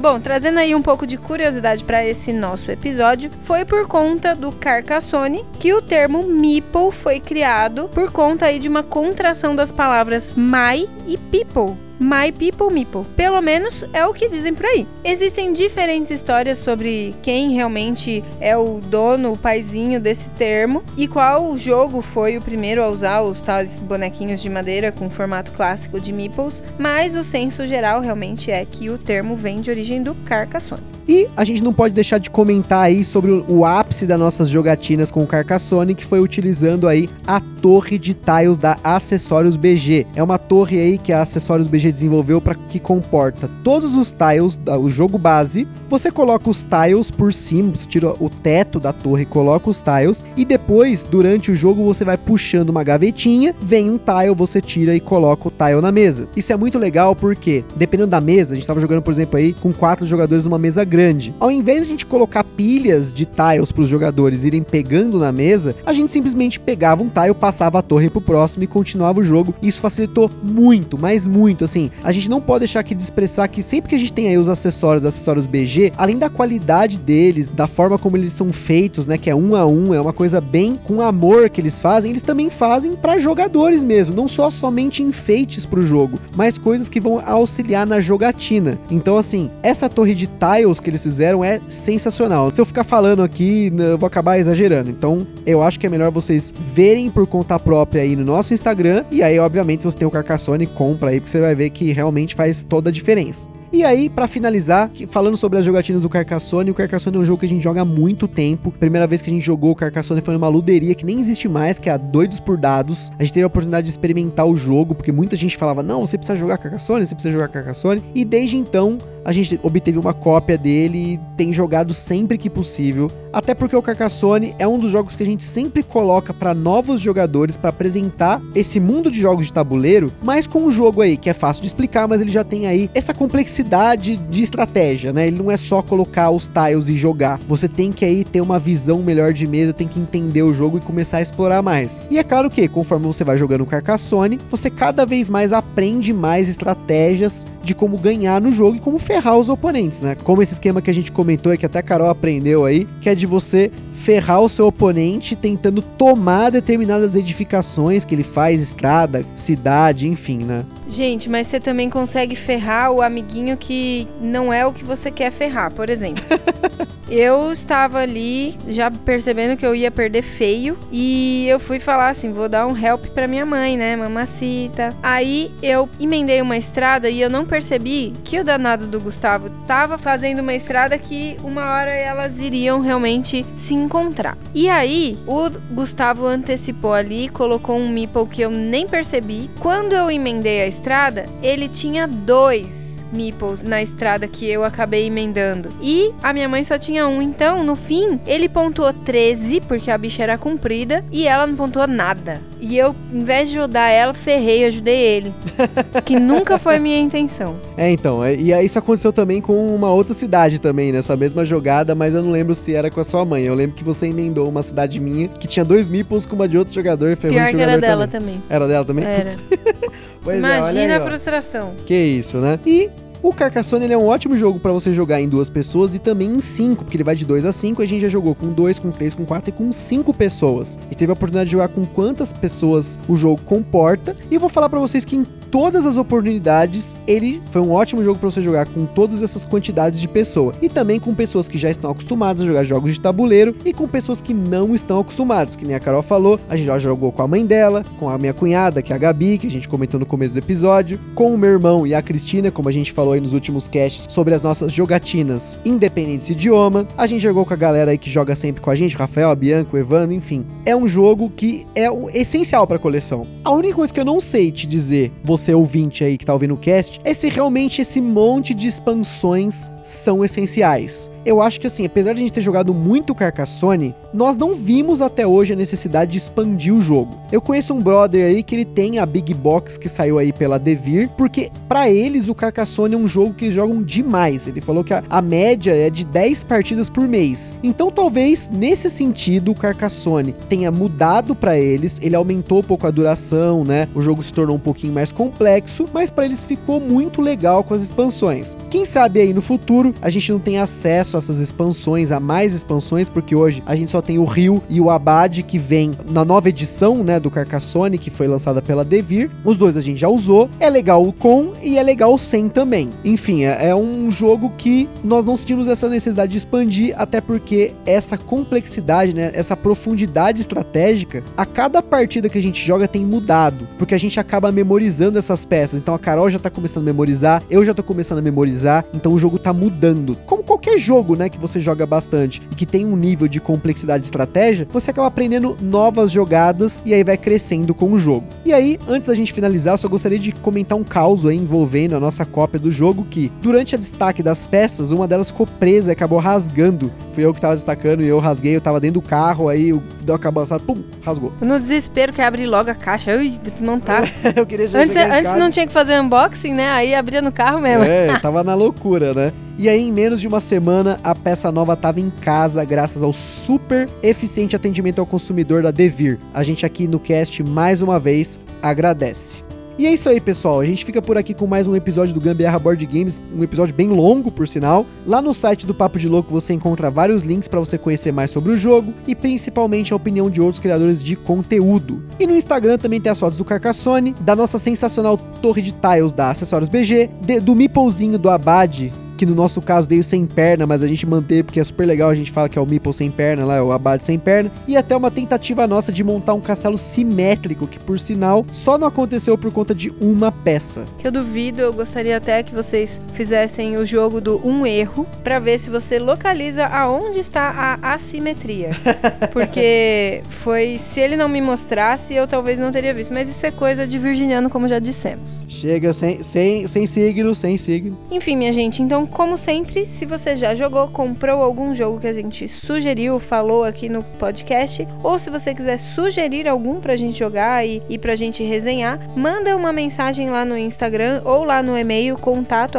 Bom, 0.00 0.18
trazendo 0.18 0.58
aí 0.58 0.74
um 0.74 0.80
pouco 0.80 1.06
de 1.06 1.18
curiosidade 1.18 1.84
para 1.84 2.02
esse 2.02 2.32
nosso 2.32 2.70
episódio, 2.70 3.30
foi 3.42 3.66
por 3.66 3.86
conta 3.86 4.34
do 4.34 4.50
Carcassonne 4.50 5.44
que 5.58 5.74
o 5.74 5.82
termo 5.82 6.22
meeple 6.22 6.90
foi 6.90 7.20
criado 7.20 7.86
por 7.88 8.10
conta 8.10 8.46
aí 8.46 8.58
de 8.58 8.66
uma 8.66 8.82
contração 8.82 9.54
das 9.54 9.70
palavras 9.70 10.32
my 10.32 10.88
e 11.06 11.18
people. 11.18 11.89
My 12.00 12.32
People 12.32 12.72
Meeple. 12.72 13.04
Pelo 13.14 13.42
menos 13.42 13.84
é 13.92 14.06
o 14.06 14.14
que 14.14 14.26
dizem 14.26 14.54
por 14.54 14.64
aí. 14.64 14.86
Existem 15.04 15.52
diferentes 15.52 16.10
histórias 16.10 16.58
sobre 16.58 17.14
quem 17.22 17.52
realmente 17.52 18.24
é 18.40 18.56
o 18.56 18.80
dono, 18.80 19.32
o 19.32 19.38
paizinho 19.38 20.00
desse 20.00 20.30
termo 20.30 20.82
e 20.96 21.06
qual 21.06 21.54
jogo 21.58 22.00
foi 22.00 22.38
o 22.38 22.40
primeiro 22.40 22.82
a 22.82 22.88
usar 22.88 23.20
os 23.20 23.42
tais 23.42 23.78
bonequinhos 23.78 24.40
de 24.40 24.48
madeira 24.48 24.90
com 24.90 25.10
formato 25.10 25.52
clássico 25.52 26.00
de 26.00 26.10
meeples, 26.10 26.62
mas 26.78 27.14
o 27.14 27.22
senso 27.22 27.66
geral 27.66 28.00
realmente 28.00 28.50
é 28.50 28.64
que 28.64 28.88
o 28.88 28.98
termo 28.98 29.36
vem 29.36 29.60
de 29.60 29.70
origem 29.70 30.02
do 30.02 30.14
Carcassonne. 30.24 30.99
E 31.08 31.26
a 31.36 31.44
gente 31.44 31.62
não 31.62 31.72
pode 31.72 31.94
deixar 31.94 32.18
de 32.18 32.30
comentar 32.30 32.82
aí 32.82 33.04
sobre 33.04 33.30
o, 33.30 33.64
ápice 33.64 34.06
das 34.06 34.18
nossas 34.18 34.48
jogatinas 34.48 35.10
com 35.10 35.22
o 35.22 35.26
Carcassonne, 35.26 35.94
que 35.94 36.04
foi 36.04 36.20
utilizando 36.20 36.88
aí 36.88 37.08
a 37.26 37.40
torre 37.60 37.98
de 37.98 38.14
tiles 38.14 38.58
da 38.58 38.76
Acessórios 38.82 39.56
BG. 39.56 40.06
É 40.14 40.22
uma 40.22 40.38
torre 40.38 40.78
aí 40.78 40.98
que 40.98 41.12
a 41.12 41.22
Acessórios 41.22 41.66
BG 41.66 41.92
desenvolveu 41.92 42.40
para 42.40 42.54
que 42.54 42.78
comporta 42.78 43.48
todos 43.62 43.96
os 43.96 44.12
tiles 44.12 44.56
do 44.56 44.88
jogo 44.88 45.18
base. 45.18 45.66
Você 45.88 46.10
coloca 46.10 46.48
os 46.48 46.64
tiles 46.64 47.10
por 47.10 47.32
cima, 47.32 47.74
você 47.74 47.86
tira 47.86 48.14
o 48.20 48.30
teto 48.30 48.78
da 48.78 48.92
torre, 48.92 49.24
coloca 49.24 49.68
os 49.68 49.80
tiles 49.80 50.24
e 50.36 50.44
depois, 50.44 51.04
durante 51.04 51.50
o 51.50 51.54
jogo, 51.54 51.84
você 51.84 52.04
vai 52.04 52.16
puxando 52.16 52.70
uma 52.70 52.84
gavetinha, 52.84 53.54
vem 53.60 53.90
um 53.90 53.98
tile, 53.98 54.34
você 54.34 54.60
tira 54.60 54.94
e 54.94 55.00
coloca 55.00 55.48
o 55.48 55.50
tile 55.50 55.80
na 55.80 55.90
mesa. 55.90 56.28
Isso 56.36 56.52
é 56.52 56.56
muito 56.56 56.78
legal 56.78 57.14
porque, 57.16 57.64
dependendo 57.76 58.10
da 58.10 58.20
mesa, 58.20 58.54
a 58.54 58.56
gente 58.56 58.62
estava 58.62 58.80
jogando, 58.80 59.02
por 59.02 59.10
exemplo, 59.10 59.36
aí 59.36 59.52
com 59.52 59.72
quatro 59.72 60.06
jogadores 60.06 60.44
numa 60.44 60.58
mesa 60.58 60.84
grande. 60.90 61.34
Ao 61.40 61.50
invés 61.50 61.78
de 61.78 61.84
a 61.84 61.88
gente 61.88 62.04
colocar 62.04 62.44
pilhas 62.44 63.12
de 63.12 63.24
tiles 63.24 63.72
para 63.72 63.82
os 63.82 63.88
jogadores 63.88 64.44
irem 64.44 64.62
pegando 64.62 65.18
na 65.18 65.32
mesa, 65.32 65.74
a 65.86 65.92
gente 65.92 66.10
simplesmente 66.10 66.58
pegava 66.58 67.02
um 67.02 67.08
tile, 67.08 67.32
passava 67.32 67.78
a 67.78 67.82
torre 67.82 68.10
pro 68.10 68.20
próximo 68.20 68.64
e 68.64 68.66
continuava 68.66 69.20
o 69.20 69.24
jogo. 69.24 69.54
Isso 69.62 69.80
facilitou 69.80 70.30
muito, 70.42 70.98
mas 70.98 71.26
muito. 71.26 71.64
Assim, 71.64 71.90
a 72.02 72.10
gente 72.10 72.28
não 72.28 72.40
pode 72.40 72.60
deixar 72.60 72.80
aqui 72.80 72.94
de 72.94 73.02
expressar 73.02 73.46
que 73.48 73.62
sempre 73.62 73.88
que 73.90 73.94
a 73.94 73.98
gente 73.98 74.12
tem 74.12 74.28
aí 74.28 74.36
os 74.36 74.48
acessórios, 74.48 75.04
acessórios 75.04 75.46
BG, 75.46 75.92
além 75.96 76.18
da 76.18 76.28
qualidade 76.28 76.98
deles, 76.98 77.48
da 77.48 77.68
forma 77.68 77.96
como 77.96 78.16
eles 78.16 78.32
são 78.32 78.52
feitos, 78.52 79.06
né, 79.06 79.16
que 79.16 79.30
é 79.30 79.34
um 79.34 79.54
a 79.54 79.64
um, 79.64 79.94
é 79.94 80.00
uma 80.00 80.12
coisa 80.12 80.40
bem 80.40 80.78
com 80.82 81.00
amor 81.00 81.48
que 81.48 81.60
eles 81.60 81.78
fazem, 81.78 82.10
eles 82.10 82.22
também 82.22 82.50
fazem 82.50 82.94
para 82.94 83.18
jogadores 83.18 83.82
mesmo, 83.82 84.16
não 84.16 84.26
só 84.26 84.50
somente 84.50 85.02
enfeites 85.02 85.64
pro 85.64 85.82
jogo, 85.82 86.18
mas 86.34 86.58
coisas 86.58 86.88
que 86.88 87.00
vão 87.00 87.22
auxiliar 87.24 87.86
na 87.86 88.00
jogatina. 88.00 88.78
Então, 88.90 89.16
assim, 89.16 89.50
essa 89.62 89.88
torre 89.88 90.14
de 90.14 90.26
tiles 90.26 90.79
que 90.82 90.90
eles 90.90 91.02
fizeram 91.02 91.44
é 91.44 91.60
sensacional. 91.68 92.52
Se 92.52 92.60
eu 92.60 92.64
ficar 92.64 92.84
falando 92.84 93.22
aqui, 93.22 93.72
eu 93.76 93.98
vou 93.98 94.06
acabar 94.06 94.38
exagerando. 94.38 94.90
Então, 94.90 95.26
eu 95.46 95.62
acho 95.62 95.78
que 95.78 95.86
é 95.86 95.90
melhor 95.90 96.10
vocês 96.10 96.52
verem 96.72 97.10
por 97.10 97.26
conta 97.26 97.58
própria 97.58 98.02
aí 98.02 98.16
no 98.16 98.24
nosso 98.24 98.54
Instagram. 98.54 99.04
E 99.10 99.22
aí, 99.22 99.38
obviamente, 99.38 99.82
se 99.82 99.86
você 99.86 99.98
tem 99.98 100.08
o 100.08 100.10
Carcassonne, 100.10 100.66
compra 100.66 101.10
aí, 101.10 101.20
porque 101.20 101.30
você 101.30 101.40
vai 101.40 101.54
ver 101.54 101.70
que 101.70 101.92
realmente 101.92 102.34
faz 102.34 102.64
toda 102.64 102.88
a 102.88 102.92
diferença. 102.92 103.48
E 103.72 103.84
aí, 103.84 104.10
pra 104.10 104.26
finalizar, 104.26 104.90
falando 105.08 105.36
sobre 105.36 105.56
as 105.56 105.64
jogatinas 105.64 106.02
do 106.02 106.08
Carcassonne, 106.08 106.72
o 106.72 106.74
Carcassonne 106.74 107.16
é 107.16 107.20
um 107.20 107.24
jogo 107.24 107.38
que 107.38 107.46
a 107.46 107.48
gente 107.48 107.62
joga 107.62 107.82
há 107.82 107.84
muito 107.84 108.26
tempo. 108.26 108.72
Primeira 108.72 109.06
vez 109.06 109.22
que 109.22 109.30
a 109.30 109.32
gente 109.32 109.44
jogou 109.44 109.70
o 109.70 109.76
Carcassonne 109.76 110.20
foi 110.20 110.34
numa 110.34 110.48
luderia 110.48 110.92
que 110.92 111.06
nem 111.06 111.20
existe 111.20 111.48
mais, 111.48 111.78
que 111.78 111.88
é 111.88 111.92
a 111.92 111.96
Doidos 111.96 112.40
por 112.40 112.56
Dados. 112.56 113.12
A 113.16 113.22
gente 113.22 113.32
teve 113.32 113.44
a 113.44 113.46
oportunidade 113.46 113.84
de 113.84 113.90
experimentar 113.90 114.44
o 114.44 114.56
jogo, 114.56 114.92
porque 114.92 115.12
muita 115.12 115.36
gente 115.36 115.56
falava: 115.56 115.84
"Não, 115.84 116.04
você 116.04 116.18
precisa 116.18 116.36
jogar 116.36 116.58
Carcassonne, 116.58 117.06
você 117.06 117.14
precisa 117.14 117.32
jogar 117.32 117.46
Carcassonne". 117.46 118.02
E 118.12 118.24
desde 118.24 118.56
então, 118.56 118.98
a 119.24 119.30
gente 119.30 119.60
obteve 119.62 119.98
uma 119.98 120.12
cópia 120.12 120.58
dele 120.58 121.14
e 121.14 121.20
tem 121.36 121.52
jogado 121.52 121.94
sempre 121.94 122.36
que 122.36 122.50
possível. 122.50 123.08
Até 123.32 123.54
porque 123.54 123.76
o 123.76 123.82
Carcassonne 123.82 124.54
é 124.58 124.66
um 124.66 124.78
dos 124.78 124.90
jogos 124.90 125.16
que 125.16 125.22
a 125.22 125.26
gente 125.26 125.44
sempre 125.44 125.82
coloca 125.82 126.34
para 126.34 126.54
novos 126.54 127.00
jogadores 127.00 127.56
para 127.56 127.70
apresentar 127.70 128.42
esse 128.54 128.80
mundo 128.80 129.10
de 129.10 129.20
jogos 129.20 129.46
de 129.46 129.52
tabuleiro, 129.52 130.12
mas 130.22 130.46
com 130.46 130.62
um 130.64 130.70
jogo 130.70 131.00
aí 131.00 131.16
que 131.16 131.30
é 131.30 131.32
fácil 131.32 131.62
de 131.62 131.68
explicar, 131.68 132.08
mas 132.08 132.20
ele 132.20 132.30
já 132.30 132.42
tem 132.42 132.66
aí 132.66 132.90
essa 132.94 133.14
complexidade 133.14 134.16
de 134.16 134.42
estratégia, 134.42 135.12
né? 135.12 135.28
Ele 135.28 135.38
não 135.38 135.50
é 135.50 135.56
só 135.56 135.80
colocar 135.82 136.30
os 136.30 136.48
tiles 136.48 136.88
e 136.88 136.96
jogar. 136.96 137.38
Você 137.46 137.68
tem 137.68 137.92
que 137.92 138.04
aí 138.04 138.24
ter 138.24 138.40
uma 138.40 138.58
visão 138.58 139.02
melhor 139.02 139.32
de 139.32 139.46
mesa, 139.46 139.72
tem 139.72 139.86
que 139.86 140.00
entender 140.00 140.42
o 140.42 140.52
jogo 140.52 140.78
e 140.78 140.80
começar 140.80 141.18
a 141.18 141.22
explorar 141.22 141.62
mais. 141.62 142.02
E 142.10 142.18
é 142.18 142.24
claro 142.24 142.50
que 142.50 142.66
conforme 142.68 143.06
você 143.06 143.22
vai 143.22 143.36
jogando 143.36 143.62
o 143.62 143.66
Carcassonne, 143.66 144.40
você 144.48 144.68
cada 144.68 145.06
vez 145.06 145.28
mais 145.28 145.52
aprende 145.52 146.12
mais 146.12 146.48
estratégias 146.48 147.46
de 147.62 147.74
como 147.74 147.96
ganhar 147.96 148.40
no 148.40 148.50
jogo 148.50 148.76
e 148.76 148.80
como 148.80 148.98
ferrar 148.98 149.38
os 149.38 149.48
oponentes, 149.48 150.00
né? 150.00 150.16
Como 150.24 150.42
esse 150.42 150.54
esquema 150.54 150.82
que 150.82 150.90
a 150.90 150.94
gente 150.94 151.12
comentou 151.12 151.54
e 151.54 151.58
que 151.58 151.66
até 151.66 151.78
a 151.78 151.82
Carol 151.82 152.08
aprendeu 152.08 152.64
aí, 152.64 152.88
que 153.00 153.08
é 153.08 153.14
de 153.20 153.26
você 153.26 153.70
ferrar 153.92 154.40
o 154.40 154.48
seu 154.48 154.66
oponente 154.66 155.36
tentando 155.36 155.82
tomar 155.82 156.50
determinadas 156.50 157.14
edificações 157.14 158.04
que 158.04 158.14
ele 158.14 158.24
faz, 158.24 158.60
estrada, 158.60 159.24
cidade, 159.36 160.08
enfim, 160.08 160.38
né? 160.38 160.64
Gente, 160.88 161.28
mas 161.28 161.46
você 161.46 161.60
também 161.60 161.88
consegue 161.88 162.34
ferrar 162.34 162.90
o 162.90 163.02
amiguinho 163.02 163.56
que 163.56 164.08
não 164.20 164.52
é 164.52 164.66
o 164.66 164.72
que 164.72 164.84
você 164.84 165.10
quer 165.10 165.30
ferrar, 165.30 165.72
por 165.72 165.90
exemplo. 165.90 166.24
eu 167.10 167.50
estava 167.50 167.98
ali 167.98 168.56
já 168.68 168.90
percebendo 168.90 169.56
que 169.56 169.66
eu 169.66 169.74
ia 169.74 169.90
perder 169.90 170.22
feio 170.22 170.78
e 170.92 171.46
eu 171.48 171.58
fui 171.58 171.80
falar 171.80 172.08
assim, 172.10 172.32
vou 172.32 172.48
dar 172.48 172.66
um 172.66 172.76
help 172.76 173.06
pra 173.06 173.26
minha 173.26 173.44
mãe, 173.44 173.76
né, 173.76 173.96
mamacita. 173.96 174.90
Aí 175.02 175.50
eu 175.62 175.88
emendei 175.98 176.40
uma 176.40 176.56
estrada 176.56 177.10
e 177.10 177.20
eu 177.20 177.28
não 177.28 177.44
percebi 177.44 178.12
que 178.24 178.38
o 178.38 178.44
danado 178.44 178.86
do 178.86 179.00
Gustavo 179.00 179.50
tava 179.66 179.98
fazendo 179.98 180.40
uma 180.40 180.54
estrada 180.54 180.96
que 180.96 181.36
uma 181.42 181.72
hora 181.72 181.92
elas 181.92 182.38
iriam 182.38 182.80
realmente 182.80 183.44
se 183.56 183.74
encontrar. 183.74 184.38
E 184.54 184.68
aí 184.68 185.18
o 185.26 185.50
Gustavo 185.72 186.26
antecipou 186.26 186.94
ali, 186.94 187.28
colocou 187.28 187.76
um 187.76 187.88
meeple 187.88 188.26
que 188.26 188.42
eu 188.42 188.50
nem 188.50 188.86
percebi. 188.86 189.50
Quando 189.58 189.92
eu 189.92 190.10
emendei 190.10 190.62
a 190.62 190.66
estrada, 190.66 191.26
ele 191.42 191.68
tinha 191.68 192.06
dois 192.06 192.99
meeples 193.12 193.62
na 193.62 193.82
estrada 193.82 194.26
que 194.26 194.48
eu 194.48 194.64
acabei 194.64 195.06
emendando. 195.06 195.68
E 195.82 196.10
a 196.22 196.32
minha 196.32 196.48
mãe 196.48 196.62
só 196.64 196.78
tinha 196.78 197.06
um. 197.06 197.20
Então, 197.22 197.62
no 197.64 197.74
fim, 197.76 198.20
ele 198.26 198.48
pontuou 198.48 198.92
13, 198.92 199.60
porque 199.62 199.90
a 199.90 199.98
bicha 199.98 200.22
era 200.22 200.36
comprida, 200.38 201.04
e 201.10 201.26
ela 201.26 201.46
não 201.46 201.56
pontuou 201.56 201.86
nada. 201.86 202.40
E 202.60 202.76
eu, 202.76 202.94
em 203.12 203.24
vez 203.24 203.48
de 203.50 203.58
ajudar 203.58 203.88
ela, 203.88 204.12
ferrei, 204.12 204.64
ajudei 204.66 204.96
ele. 204.96 205.34
que 206.04 206.18
nunca 206.20 206.58
foi 206.58 206.78
minha 206.78 206.98
intenção. 206.98 207.56
É, 207.76 207.90
então, 207.90 208.22
é- 208.22 208.34
e 208.34 208.52
isso 208.64 208.78
aconteceu 208.78 209.12
também 209.12 209.40
com 209.40 209.74
uma 209.74 209.90
outra 209.90 210.12
cidade 210.12 210.58
também, 210.58 210.92
nessa 210.92 211.16
mesma 211.16 211.44
jogada, 211.44 211.94
mas 211.94 212.14
eu 212.14 212.22
não 212.22 212.30
lembro 212.30 212.54
se 212.54 212.74
era 212.74 212.90
com 212.90 213.00
a 213.00 213.04
sua 213.04 213.24
mãe. 213.24 213.44
Eu 213.44 213.54
lembro 213.54 213.74
que 213.76 213.82
você 213.84 214.06
emendou 214.06 214.48
uma 214.48 214.62
cidade 214.62 215.00
minha 215.00 215.28
que 215.28 215.48
tinha 215.48 215.64
dois 215.64 215.88
meeples 215.88 216.26
com 216.26 216.36
uma 216.36 216.46
de 216.48 216.58
outro 216.58 216.74
jogador 216.74 217.10
e 217.10 217.16
ferrou 217.16 217.36
Pior 217.36 217.44
esse 217.44 217.56
que 217.56 217.62
era 217.62 217.72
jogador 217.72 217.86
dela 217.86 218.08
também. 218.08 218.34
também. 218.34 218.42
Era 218.50 218.68
dela 218.68 218.84
também? 218.84 219.04
Era. 219.04 219.30
Pois 220.22 220.36
é, 220.36 220.38
Imagina 220.38 220.80
aí, 220.80 220.92
a 220.92 221.00
frustração. 221.00 221.72
Que 221.86 221.94
isso, 221.94 222.36
né? 222.38 222.58
E 222.66 222.90
o 223.22 223.32
Carcassonne 223.32 223.92
é 223.92 223.98
um 223.98 224.06
ótimo 224.06 224.36
jogo 224.36 224.58
pra 224.58 224.72
você 224.72 224.92
jogar 224.94 225.20
em 225.20 225.28
duas 225.28 225.50
pessoas 225.50 225.94
e 225.94 225.98
também 225.98 226.28
em 226.28 226.40
cinco, 226.40 226.84
porque 226.84 226.96
ele 226.96 227.04
vai 227.04 227.14
de 227.14 227.26
2 227.26 227.44
a 227.44 227.52
5. 227.52 227.82
A 227.82 227.86
gente 227.86 228.02
já 228.02 228.08
jogou 228.08 228.34
com 228.34 228.48
dois, 228.48 228.78
com 228.78 228.90
três, 228.90 229.12
com 229.12 229.26
quatro 229.26 229.50
e 229.50 229.52
com 229.52 229.70
cinco 229.70 230.14
pessoas. 230.14 230.78
E 230.90 230.94
teve 230.94 231.10
a 231.10 231.14
oportunidade 231.14 231.50
de 231.50 231.52
jogar 231.52 231.68
com 231.68 231.84
quantas 231.84 232.32
pessoas 232.32 232.98
o 233.06 233.16
jogo 233.16 233.40
comporta. 233.42 234.16
E 234.30 234.38
vou 234.38 234.48
falar 234.48 234.68
pra 234.68 234.78
vocês 234.78 235.04
que 235.04 235.16
em 235.16 235.24
todas 235.50 235.84
as 235.84 235.96
oportunidades, 235.96 236.96
ele 237.06 237.42
foi 237.50 237.60
um 237.60 237.72
ótimo 237.72 238.02
jogo 238.04 238.18
para 238.18 238.30
você 238.30 238.40
jogar 238.40 238.66
com 238.66 238.86
todas 238.86 239.22
essas 239.22 239.44
quantidades 239.44 240.00
de 240.00 240.08
pessoa. 240.08 240.54
E 240.62 240.68
também 240.68 241.00
com 241.00 241.14
pessoas 241.14 241.48
que 241.48 241.58
já 241.58 241.70
estão 241.70 241.90
acostumadas 241.90 242.42
a 242.42 242.46
jogar 242.46 242.64
jogos 242.64 242.94
de 242.94 243.00
tabuleiro 243.00 243.54
e 243.64 243.72
com 243.72 243.88
pessoas 243.88 244.22
que 244.22 244.32
não 244.32 244.74
estão 244.74 245.00
acostumadas, 245.00 245.56
que 245.56 245.66
nem 245.66 245.74
a 245.74 245.80
Carol 245.80 246.02
falou, 246.02 246.38
a 246.48 246.56
gente 246.56 246.66
já 246.66 246.78
jogou 246.78 247.10
com 247.12 247.22
a 247.22 247.28
mãe 247.28 247.44
dela, 247.44 247.84
com 247.98 248.08
a 248.08 248.16
minha 248.16 248.32
cunhada, 248.32 248.80
que 248.80 248.92
é 248.92 248.96
a 248.96 248.98
Gabi, 248.98 249.38
que 249.38 249.46
a 249.46 249.50
gente 249.50 249.68
comentou 249.68 249.98
no 249.98 250.06
começo 250.06 250.32
do 250.32 250.38
episódio, 250.38 250.98
com 251.14 251.34
o 251.34 251.38
meu 251.38 251.50
irmão 251.50 251.86
e 251.86 251.94
a 251.94 252.00
Cristina, 252.00 252.50
como 252.50 252.68
a 252.68 252.72
gente 252.72 252.92
falou 252.92 253.09
aí 253.12 253.20
nos 253.20 253.32
últimos 253.32 253.68
casts 253.68 254.06
sobre 254.12 254.34
as 254.34 254.42
nossas 254.42 254.72
jogatinas 254.72 255.58
independentes 255.64 256.26
de 256.26 256.32
idioma. 256.32 256.86
A 256.96 257.06
gente 257.06 257.22
jogou 257.22 257.44
com 257.44 257.54
a 257.54 257.56
galera 257.56 257.90
aí 257.90 257.98
que 257.98 258.10
joga 258.10 258.34
sempre 258.34 258.60
com 258.60 258.70
a 258.70 258.74
gente, 258.74 258.96
Rafael, 258.96 259.30
a 259.30 259.34
Bianca, 259.34 259.74
o 259.74 259.78
Evandro, 259.78 260.14
enfim. 260.14 260.44
É 260.64 260.74
um 260.74 260.88
jogo 260.88 261.30
que 261.34 261.66
é 261.74 261.90
o 261.90 262.10
essencial 262.10 262.66
para 262.66 262.78
coleção. 262.78 263.26
A 263.44 263.50
única 263.52 263.74
coisa 263.74 263.92
que 263.92 264.00
eu 264.00 264.04
não 264.04 264.20
sei 264.20 264.50
te 264.50 264.66
dizer, 264.66 265.12
você 265.22 265.54
ouvinte 265.54 266.04
aí 266.04 266.16
que 266.16 266.24
tá 266.24 266.32
ouvindo 266.32 266.54
o 266.54 266.58
cast, 266.58 267.00
é 267.04 267.14
se 267.14 267.28
realmente 267.28 267.82
esse 267.82 268.00
monte 268.00 268.54
de 268.54 268.66
expansões 268.66 269.70
são 269.82 270.24
essenciais. 270.24 271.10
Eu 271.24 271.40
acho 271.42 271.60
que 271.60 271.66
assim, 271.66 271.86
apesar 271.86 272.12
de 272.12 272.20
a 272.20 272.22
gente 272.22 272.32
ter 272.32 272.40
jogado 272.40 272.72
muito 272.72 273.14
Carcassonne, 273.14 273.94
nós 274.12 274.36
não 274.36 274.52
vimos 274.52 275.00
até 275.00 275.26
hoje 275.26 275.52
a 275.52 275.56
necessidade 275.56 276.12
de 276.12 276.18
expandir 276.18 276.74
o 276.74 276.82
jogo. 276.82 277.18
Eu 277.30 277.40
conheço 277.40 277.72
um 277.72 277.80
brother 277.80 278.26
aí 278.26 278.42
que 278.42 278.54
ele 278.54 278.64
tem 278.64 278.98
a 278.98 279.06
Big 279.06 279.32
Box 279.34 279.78
que 279.78 279.88
saiu 279.88 280.18
aí 280.18 280.32
pela 280.32 280.58
Devir, 280.58 281.08
porque 281.16 281.50
para 281.68 281.88
eles 281.88 282.28
o 282.28 282.34
Carcassonne 282.34 282.94
é 282.94 282.98
um 282.98 283.06
jogo 283.06 283.34
que 283.34 283.44
eles 283.44 283.54
jogam 283.54 283.82
demais. 283.82 284.46
Ele 284.46 284.60
falou 284.60 284.82
que 284.82 284.92
a, 284.92 285.02
a 285.08 285.22
média 285.22 285.74
é 285.74 285.88
de 285.88 286.04
10 286.04 286.44
partidas 286.44 286.88
por 286.88 287.06
mês. 287.06 287.54
Então 287.62 287.90
talvez 287.90 288.50
nesse 288.52 288.90
sentido 288.90 289.52
o 289.52 289.54
Carcassonne 289.54 290.34
tenha 290.48 290.70
mudado 290.70 291.34
para 291.34 291.58
eles, 291.58 292.00
ele 292.02 292.16
aumentou 292.16 292.60
um 292.60 292.64
pouco 292.64 292.86
a 292.86 292.90
duração, 292.90 293.64
né? 293.64 293.88
O 293.94 294.02
jogo 294.02 294.22
se 294.22 294.32
tornou 294.32 294.56
um 294.56 294.60
pouquinho 294.60 294.92
mais 294.92 295.12
complexo, 295.12 295.86
mas 295.92 296.10
para 296.10 296.24
eles 296.24 296.42
ficou 296.42 296.80
muito 296.80 297.20
legal 297.20 297.62
com 297.62 297.74
as 297.74 297.82
expansões. 297.82 298.58
Quem 298.68 298.84
sabe 298.84 299.20
aí 299.20 299.32
no 299.32 299.40
futuro 299.40 299.94
a 300.02 300.10
gente 300.10 300.32
não 300.32 300.38
tem 300.38 300.58
acesso 300.58 301.16
a 301.16 301.18
essas 301.18 301.38
expansões, 301.38 302.10
a 302.10 302.18
mais 302.18 302.54
expansões, 302.54 303.08
porque 303.08 303.36
hoje 303.36 303.62
a 303.66 303.74
gente 303.76 303.90
só 303.90 303.99
tem 304.02 304.18
o 304.18 304.24
Rio 304.24 304.62
e 304.68 304.80
o 304.80 304.90
Abad 304.90 305.42
que 305.42 305.58
vem 305.58 305.92
na 306.10 306.24
nova 306.24 306.48
edição, 306.48 307.02
né, 307.02 307.18
do 307.18 307.30
Carcassonne, 307.30 307.98
que 307.98 308.10
foi 308.10 308.26
lançada 308.26 308.62
pela 308.62 308.84
Devir. 308.84 309.30
Os 309.44 309.56
dois 309.56 309.76
a 309.76 309.80
gente 309.80 309.98
já 309.98 310.08
usou. 310.08 310.48
É 310.58 310.68
legal 310.68 311.06
o 311.06 311.12
com 311.12 311.52
e 311.62 311.78
é 311.78 311.82
legal 311.82 312.14
o 312.14 312.18
sem 312.18 312.48
também. 312.48 312.90
Enfim, 313.04 313.44
é, 313.44 313.68
é 313.68 313.74
um 313.74 314.10
jogo 314.10 314.52
que 314.56 314.88
nós 315.02 315.24
não 315.24 315.36
sentimos 315.36 315.68
essa 315.68 315.88
necessidade 315.88 316.32
de 316.32 316.38
expandir, 316.38 316.94
até 316.96 317.20
porque 317.20 317.72
essa 317.84 318.16
complexidade, 318.16 319.14
né, 319.14 319.30
essa 319.34 319.56
profundidade 319.56 320.40
estratégica, 320.40 321.22
a 321.36 321.44
cada 321.44 321.82
partida 321.82 322.28
que 322.28 322.38
a 322.38 322.42
gente 322.42 322.64
joga 322.64 322.86
tem 322.86 323.04
mudado, 323.04 323.68
porque 323.78 323.94
a 323.94 323.98
gente 323.98 324.18
acaba 324.20 324.52
memorizando 324.52 325.18
essas 325.18 325.44
peças. 325.44 325.78
Então 325.78 325.94
a 325.94 325.98
Carol 325.98 326.30
já 326.30 326.38
tá 326.38 326.50
começando 326.50 326.84
a 326.84 326.86
memorizar, 326.86 327.42
eu 327.50 327.64
já 327.64 327.74
tô 327.74 327.82
começando 327.82 328.18
a 328.18 328.22
memorizar, 328.22 328.84
então 328.94 329.12
o 329.12 329.18
jogo 329.18 329.38
tá 329.38 329.52
mudando. 329.52 330.16
Como 330.26 330.42
qualquer 330.42 330.78
jogo, 330.78 331.16
né, 331.16 331.28
que 331.28 331.38
você 331.38 331.60
joga 331.60 331.86
bastante 331.86 332.40
e 332.50 332.54
que 332.54 332.66
tem 332.66 332.84
um 332.84 332.96
nível 332.96 333.28
de 333.28 333.40
complexidade 333.40 333.89
de 333.98 334.04
estratégia, 334.04 334.66
você 334.70 334.90
acaba 334.90 335.06
aprendendo 335.06 335.56
novas 335.60 336.10
jogadas 336.10 336.82
e 336.84 336.94
aí 336.94 337.04
vai 337.04 337.16
crescendo 337.16 337.74
com 337.74 337.92
o 337.92 337.98
jogo. 337.98 338.26
E 338.44 338.52
aí, 338.52 338.78
antes 338.88 339.06
da 339.06 339.14
gente 339.14 339.32
finalizar, 339.32 339.74
eu 339.74 339.78
só 339.78 339.88
gostaria 339.88 340.18
de 340.18 340.32
comentar 340.32 340.76
um 340.76 340.84
caos 340.84 341.26
aí 341.26 341.36
envolvendo 341.36 341.94
a 341.94 342.00
nossa 342.00 342.24
cópia 342.24 342.58
do 342.58 342.70
jogo 342.70 343.06
que, 343.10 343.30
durante 343.40 343.74
a 343.74 343.78
destaque 343.78 344.22
das 344.22 344.46
peças, 344.46 344.90
uma 344.90 345.06
delas 345.06 345.30
ficou 345.30 345.46
presa 345.46 345.90
e 345.90 345.92
acabou 345.92 346.18
rasgando. 346.18 346.90
Fui 347.12 347.24
eu 347.24 347.34
que 347.34 347.40
tava 347.40 347.54
destacando 347.54 348.02
e 348.02 348.06
eu 348.06 348.18
rasguei, 348.18 348.56
eu 348.56 348.60
tava 348.60 348.80
dentro 348.80 349.00
do 349.00 349.06
carro, 349.06 349.48
aí 349.48 349.72
deu 350.04 350.14
uma 350.14 350.18
cabaçada, 350.18 350.62
pum, 350.62 350.82
rasgou. 351.02 351.32
No 351.40 351.58
desespero, 351.58 352.12
quer 352.12 352.24
abrir 352.24 352.46
logo 352.46 352.70
a 352.70 352.74
caixa. 352.74 353.16
Ui, 353.16 353.38
vou 353.42 353.50
te 353.50 353.62
montar. 353.62 354.02
eu 354.36 354.46
queria 354.46 354.66
já 354.66 354.80
antes 354.80 354.96
antes 354.96 355.34
não 355.34 355.50
tinha 355.50 355.66
que 355.66 355.72
fazer 355.72 356.00
unboxing, 356.00 356.54
né? 356.54 356.70
Aí 356.70 356.94
abria 356.94 357.22
no 357.22 357.32
carro 357.32 357.60
mesmo. 357.60 357.84
É, 357.84 358.18
tava 358.20 358.42
na 358.42 358.54
loucura, 358.54 359.14
né? 359.14 359.32
E 359.58 359.68
aí, 359.68 359.82
em 359.82 359.92
menos 359.92 360.20
de 360.20 360.26
uma 360.26 360.40
semana, 360.40 360.98
a 361.04 361.14
peça 361.14 361.52
nova 361.52 361.76
tava 361.76 362.00
em 362.00 362.08
casa, 362.08 362.64
graças 362.64 363.02
ao 363.02 363.12
super 363.12 363.79
eficiente 364.02 364.56
atendimento 364.56 364.98
ao 365.00 365.06
consumidor 365.06 365.62
da 365.62 365.70
Devir. 365.70 366.18
A 366.34 366.42
gente 366.42 366.66
aqui 366.66 366.86
no 366.88 366.98
cast, 366.98 367.42
mais 367.42 367.80
uma 367.82 367.98
vez, 368.00 368.40
agradece. 368.62 369.42
E 369.78 369.86
é 369.86 369.94
isso 369.94 370.10
aí, 370.10 370.20
pessoal. 370.20 370.60
A 370.60 370.66
gente 370.66 370.84
fica 370.84 371.00
por 371.00 371.16
aqui 371.16 371.32
com 371.32 371.46
mais 371.46 371.66
um 371.66 371.74
episódio 371.74 372.12
do 372.12 372.20
Gambiarra 372.20 372.58
Board 372.58 372.84
Games, 372.84 373.20
um 373.34 373.42
episódio 373.42 373.74
bem 373.74 373.88
longo, 373.88 374.30
por 374.30 374.46
sinal. 374.46 374.84
Lá 375.06 375.22
no 375.22 375.32
site 375.32 375.66
do 375.66 375.74
Papo 375.74 375.98
de 375.98 376.06
Louco 376.06 376.30
você 376.30 376.52
encontra 376.52 376.90
vários 376.90 377.22
links 377.22 377.48
para 377.48 377.58
você 377.60 377.78
conhecer 377.78 378.12
mais 378.12 378.30
sobre 378.30 378.52
o 378.52 378.58
jogo 378.58 378.92
e 379.06 379.14
principalmente 379.14 379.94
a 379.94 379.96
opinião 379.96 380.28
de 380.28 380.38
outros 380.38 380.60
criadores 380.60 381.02
de 381.02 381.16
conteúdo. 381.16 382.02
E 382.18 382.26
no 382.26 382.36
Instagram 382.36 382.76
também 382.76 383.00
tem 383.00 383.10
as 383.10 383.18
fotos 383.18 383.38
do 383.38 383.44
Carcassonne, 383.44 384.14
da 384.20 384.36
nossa 384.36 384.58
sensacional 384.58 385.16
torre 385.16 385.62
de 385.62 385.72
tiles 385.72 386.12
da 386.12 386.30
Acessórios 386.30 386.68
BG, 386.68 387.08
de- 387.22 387.40
do 387.40 387.54
Meeplezinho 387.54 388.18
do 388.18 388.28
Abad, 388.28 388.92
que 389.20 389.26
no 389.26 389.34
nosso 389.34 389.60
caso 389.60 389.86
veio 389.86 390.02
sem 390.02 390.24
perna, 390.24 390.66
mas 390.66 390.82
a 390.82 390.86
gente 390.86 391.06
manteve 391.06 391.42
porque 391.42 391.60
é 391.60 391.64
super 391.64 391.84
legal, 391.84 392.08
a 392.08 392.14
gente 392.14 392.30
fala 392.30 392.48
que 392.48 392.58
é 392.58 392.62
o 392.62 392.64
Meeple 392.64 392.90
sem 392.90 393.10
perna, 393.10 393.44
lá 393.44 393.56
é 393.56 393.60
o 393.60 393.70
Abad 393.70 394.02
sem 394.02 394.18
perna, 394.18 394.50
e 394.66 394.78
até 394.78 394.96
uma 394.96 395.10
tentativa 395.10 395.66
nossa 395.66 395.92
de 395.92 396.02
montar 396.02 396.32
um 396.32 396.40
castelo 396.40 396.78
simétrico, 396.78 397.66
que 397.66 397.78
por 397.78 398.00
sinal 398.00 398.46
só 398.50 398.78
não 398.78 398.88
aconteceu 398.88 399.36
por 399.36 399.52
conta 399.52 399.74
de 399.74 399.92
uma 400.00 400.32
peça. 400.32 400.86
Que 400.96 401.06
eu 401.06 401.12
duvido, 401.12 401.60
eu 401.60 401.70
gostaria 401.70 402.16
até 402.16 402.42
que 402.42 402.54
vocês 402.54 402.98
fizessem 403.12 403.76
o 403.76 403.84
jogo 403.84 404.22
do 404.22 404.40
um 404.42 404.66
erro 404.66 405.06
pra 405.22 405.38
ver 405.38 405.58
se 405.58 405.68
você 405.68 405.98
localiza 405.98 406.64
aonde 406.64 407.18
está 407.18 407.78
a 407.82 407.92
assimetria. 407.92 408.70
Porque 409.34 410.22
foi 410.30 410.78
se 410.78 410.98
ele 410.98 411.14
não 411.14 411.28
me 411.28 411.42
mostrasse, 411.42 412.14
eu 412.14 412.26
talvez 412.26 412.58
não 412.58 412.70
teria 412.70 412.94
visto, 412.94 413.12
mas 413.12 413.28
isso 413.28 413.44
é 413.44 413.50
coisa 413.50 413.86
de 413.86 413.98
virginiano, 413.98 414.48
como 414.48 414.66
já 414.66 414.78
dissemos. 414.78 415.30
Chega 415.46 415.92
sem, 415.92 416.22
sem, 416.22 416.66
sem 416.66 416.86
signo, 416.86 417.34
sem 417.34 417.58
signo. 417.58 417.98
Enfim, 418.10 418.34
minha 418.34 418.50
gente, 418.50 418.82
então, 418.82 419.09
como 419.10 419.36
sempre, 419.36 419.84
se 419.84 420.06
você 420.06 420.36
já 420.36 420.54
jogou, 420.54 420.88
comprou 420.88 421.42
algum 421.42 421.74
jogo 421.74 422.00
que 422.00 422.06
a 422.06 422.12
gente 422.12 422.48
sugeriu, 422.48 423.18
falou 423.18 423.64
aqui 423.64 423.88
no 423.88 424.02
podcast, 424.02 424.86
ou 425.02 425.18
se 425.18 425.30
você 425.30 425.54
quiser 425.54 425.76
sugerir 425.78 426.48
algum 426.48 426.80
pra 426.80 426.96
gente 426.96 427.18
jogar 427.18 427.66
e, 427.66 427.82
e 427.88 427.98
pra 427.98 428.14
gente 428.14 428.42
resenhar, 428.42 428.98
manda 429.16 429.54
uma 429.56 429.72
mensagem 429.72 430.30
lá 430.30 430.44
no 430.44 430.56
Instagram 430.56 431.22
ou 431.24 431.44
lá 431.44 431.62
no 431.62 431.76
e-mail 431.76 432.16
contato. 432.16 432.78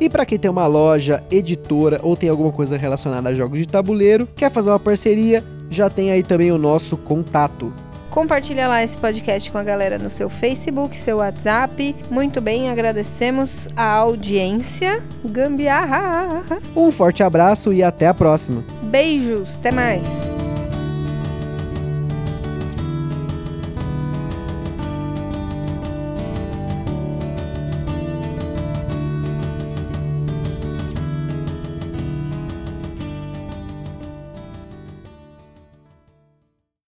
E 0.00 0.08
para 0.08 0.26
quem 0.26 0.38
tem 0.38 0.50
uma 0.50 0.66
loja, 0.66 1.22
editora 1.30 2.00
ou 2.02 2.16
tem 2.16 2.28
alguma 2.28 2.52
coisa 2.52 2.76
relacionada 2.76 3.28
a 3.28 3.34
jogos 3.34 3.58
de 3.58 3.66
tabuleiro, 3.66 4.28
quer 4.34 4.50
fazer 4.50 4.70
uma 4.70 4.80
parceria, 4.80 5.44
já 5.70 5.90
tem 5.90 6.10
aí 6.10 6.22
também 6.22 6.50
o 6.50 6.58
nosso 6.58 6.96
contato. 6.96 7.72
Compartilha 8.18 8.66
lá 8.66 8.82
esse 8.82 8.98
podcast 8.98 9.48
com 9.48 9.58
a 9.58 9.62
galera 9.62 9.96
no 9.96 10.10
seu 10.10 10.28
Facebook, 10.28 10.98
seu 10.98 11.18
WhatsApp. 11.18 11.94
Muito 12.10 12.40
bem, 12.40 12.68
agradecemos 12.68 13.68
a 13.76 13.92
audiência. 13.92 15.00
Gambiarra! 15.24 16.42
Um 16.74 16.90
forte 16.90 17.22
abraço 17.22 17.72
e 17.72 17.80
até 17.80 18.08
a 18.08 18.14
próxima. 18.14 18.64
Beijos, 18.82 19.54
até 19.54 19.70
mais! 19.70 20.04